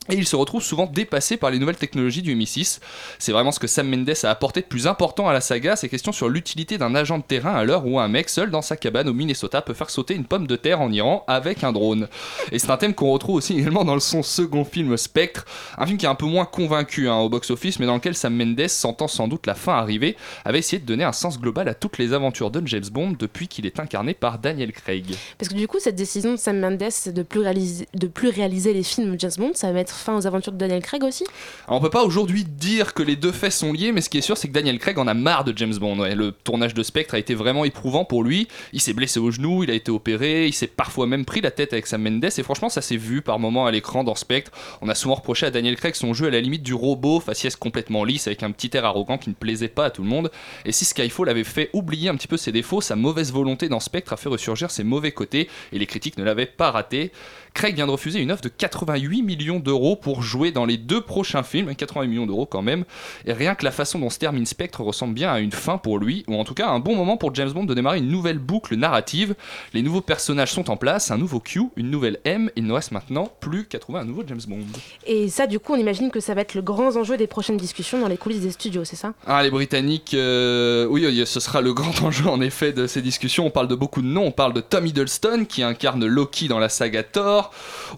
[0.09, 2.79] Et il se retrouve souvent dépassé par les nouvelles technologies du MI6.
[3.17, 5.89] C'est vraiment ce que Sam Mendes a apporté de plus important à la saga, ces
[5.89, 8.77] questions sur l'utilité d'un agent de terrain à l'heure où un mec seul dans sa
[8.77, 12.07] cabane au Minnesota peut faire sauter une pomme de terre en Iran avec un drone.
[12.51, 15.45] Et c'est un thème qu'on retrouve aussi également dans son second film Spectre,
[15.77, 18.35] un film qui est un peu moins convaincu hein, au box-office, mais dans lequel Sam
[18.35, 21.73] Mendes, sentant sans doute la fin arriver, avait essayé de donner un sens global à
[21.73, 25.15] toutes les aventures de James Bond depuis qu'il est incarné par Daniel Craig.
[25.39, 28.71] Parce que du coup, cette décision de Sam Mendes de plus réaliser, de plus réaliser
[28.71, 31.25] les films James Bond, ça va mettre fin aux aventures de Daniel Craig aussi
[31.67, 34.21] on peut pas aujourd'hui dire que les deux faits sont liés, mais ce qui est
[34.21, 35.97] sûr, c'est que Daniel Craig en a marre de James Bond.
[36.15, 38.47] Le tournage de Spectre a été vraiment éprouvant pour lui.
[38.73, 41.51] Il s'est blessé au genou, il a été opéré, il s'est parfois même pris la
[41.51, 44.51] tête avec Sam Mendes, et franchement, ça s'est vu par moments à l'écran dans Spectre.
[44.81, 47.55] On a souvent reproché à Daniel Craig son jeu à la limite du robot, faciès
[47.55, 50.31] complètement lisse, avec un petit air arrogant qui ne plaisait pas à tout le monde.
[50.65, 53.79] Et si Skyfall avait fait oublier un petit peu ses défauts, sa mauvaise volonté dans
[53.79, 57.11] Spectre a fait ressurgir ses mauvais côtés, et les critiques ne l'avaient pas raté.
[57.55, 60.99] Craig vient de refuser une offre de 88 millions d'euros pour jouer dans les deux
[60.99, 62.83] prochains films, 88 millions d'euros quand même,
[63.25, 65.97] et rien que la façon dont se termine Spectre ressemble bien à une fin pour
[65.97, 68.39] lui, ou en tout cas un bon moment pour James Bond de démarrer une nouvelle
[68.39, 69.35] boucle narrative.
[69.73, 72.91] Les nouveaux personnages sont en place, un nouveau Q, une nouvelle M, il ne reste
[72.91, 74.65] maintenant plus qu'à trouver un nouveau James Bond.
[75.05, 77.55] Et ça, du coup, on imagine que ça va être le grand enjeu des prochaines
[77.55, 79.13] discussions dans les coulisses des studios, c'est ça?
[79.25, 83.01] Ah, les Britanniques, euh, oui, oui, ce sera le grand enjeu en effet de ces
[83.01, 83.45] discussions.
[83.45, 84.25] On parle de beaucoup de noms.
[84.25, 87.44] On parle de Tom Hiddleston qui incarne Loki dans la saga Thor.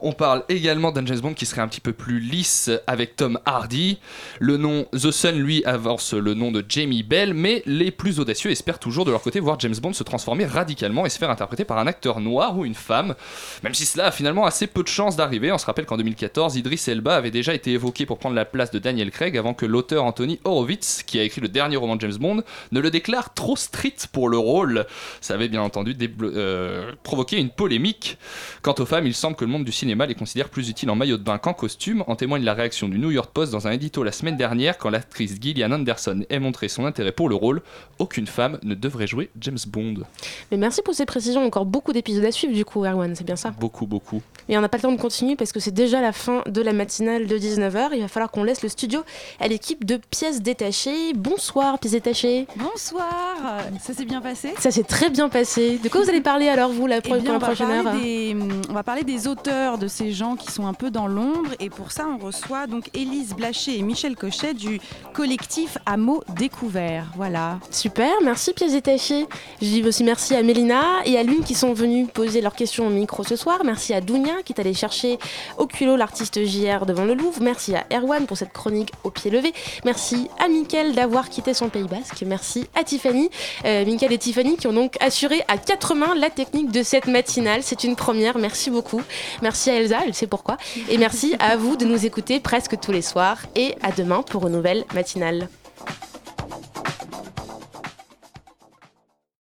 [0.02, 3.40] On parle également d'un James Bond qui serait un petit peu plus lisse avec Tom
[3.46, 4.00] Hardy.
[4.40, 8.52] Le nom The Sun, lui, avance le nom de Jamie Bell, mais les plus audacieux
[8.52, 11.66] espèrent toujours de leur côté voir James Bond se transformer radicalement et se faire interpréter
[11.66, 13.16] par un acteur noir ou une femme.
[13.64, 15.52] Même si cela a finalement assez peu de chances d'arriver.
[15.52, 18.72] On se rappelle qu'en 2014, Idris Elba avait déjà été évoqué pour prendre la place
[18.72, 22.02] de Daniel Craig avant que l'auteur Anthony Horowitz, qui a écrit le dernier roman de
[22.02, 24.86] James Bond, ne le déclare trop strict pour le rôle.
[25.22, 28.18] Ça avait bien entendu euh, provoqué une polémique.
[28.62, 30.96] Quant aux femmes, il semble que le monde du cinéma les considère plus utiles en
[30.96, 32.04] maillot de bain qu'en costume.
[32.08, 34.90] En témoigne la réaction du New York Post dans un édito la semaine dernière quand
[34.90, 37.62] l'actrice Gillian Anderson ait montré son intérêt pour le rôle.
[38.00, 40.04] Aucune femme ne devrait jouer James Bond.
[40.52, 43.36] Mais merci pour ces précisions, encore beaucoup d'épisodes à suivre du coup, Erwan, c'est bien
[43.36, 43.52] ça?
[43.52, 44.22] Beaucoup, beaucoup.
[44.50, 46.62] Mais on n'a pas le temps de continuer parce que c'est déjà la fin de
[46.62, 47.90] la matinale de 19h.
[47.94, 49.02] Il va falloir qu'on laisse le studio
[49.40, 51.14] à l'équipe de pièces détachées.
[51.14, 52.48] Bonsoir, pièces détachées.
[52.56, 54.54] Bonsoir, ça s'est bien passé?
[54.60, 55.78] Ça s'est très bien passé.
[55.84, 57.94] De quoi vous allez parler alors, vous, la, Eh bien, pour la prochaine heure?
[57.94, 58.36] des,
[58.70, 61.52] on va parler des auteurs, de ces gens qui sont un peu dans l'ombre.
[61.60, 64.80] Et pour ça, on reçoit donc Élise Blaché et Michel Cochet du
[65.14, 67.08] collectif à mots découverts.
[67.16, 67.60] Voilà.
[67.72, 69.28] Super, merci détachées.
[69.62, 72.88] Je dis aussi merci à Mélina et à Lune qui sont venus poser leurs questions
[72.88, 73.60] au micro ce soir.
[73.64, 75.20] Merci à Dounia qui est allée chercher
[75.58, 77.42] au culot l'artiste JR devant le Louvre.
[77.42, 79.54] Merci à Erwan pour cette chronique au pied levé.
[79.86, 82.24] Merci à Mickaël d'avoir quitté son Pays Basque.
[82.26, 83.30] Merci à Tiffany,
[83.66, 87.08] euh, Mickaël et Tiffany qui ont donc assuré à quatre mains la technique de cette
[87.08, 87.62] matinale.
[87.64, 88.38] C'est une première.
[88.38, 89.02] Merci beaucoup.
[89.42, 90.58] Merci à Elsa, elle sait pourquoi.
[90.90, 94.48] Et merci à vous de nous écouter presque tous les soirs et à demain pour
[94.48, 95.48] une nouvelle matinale.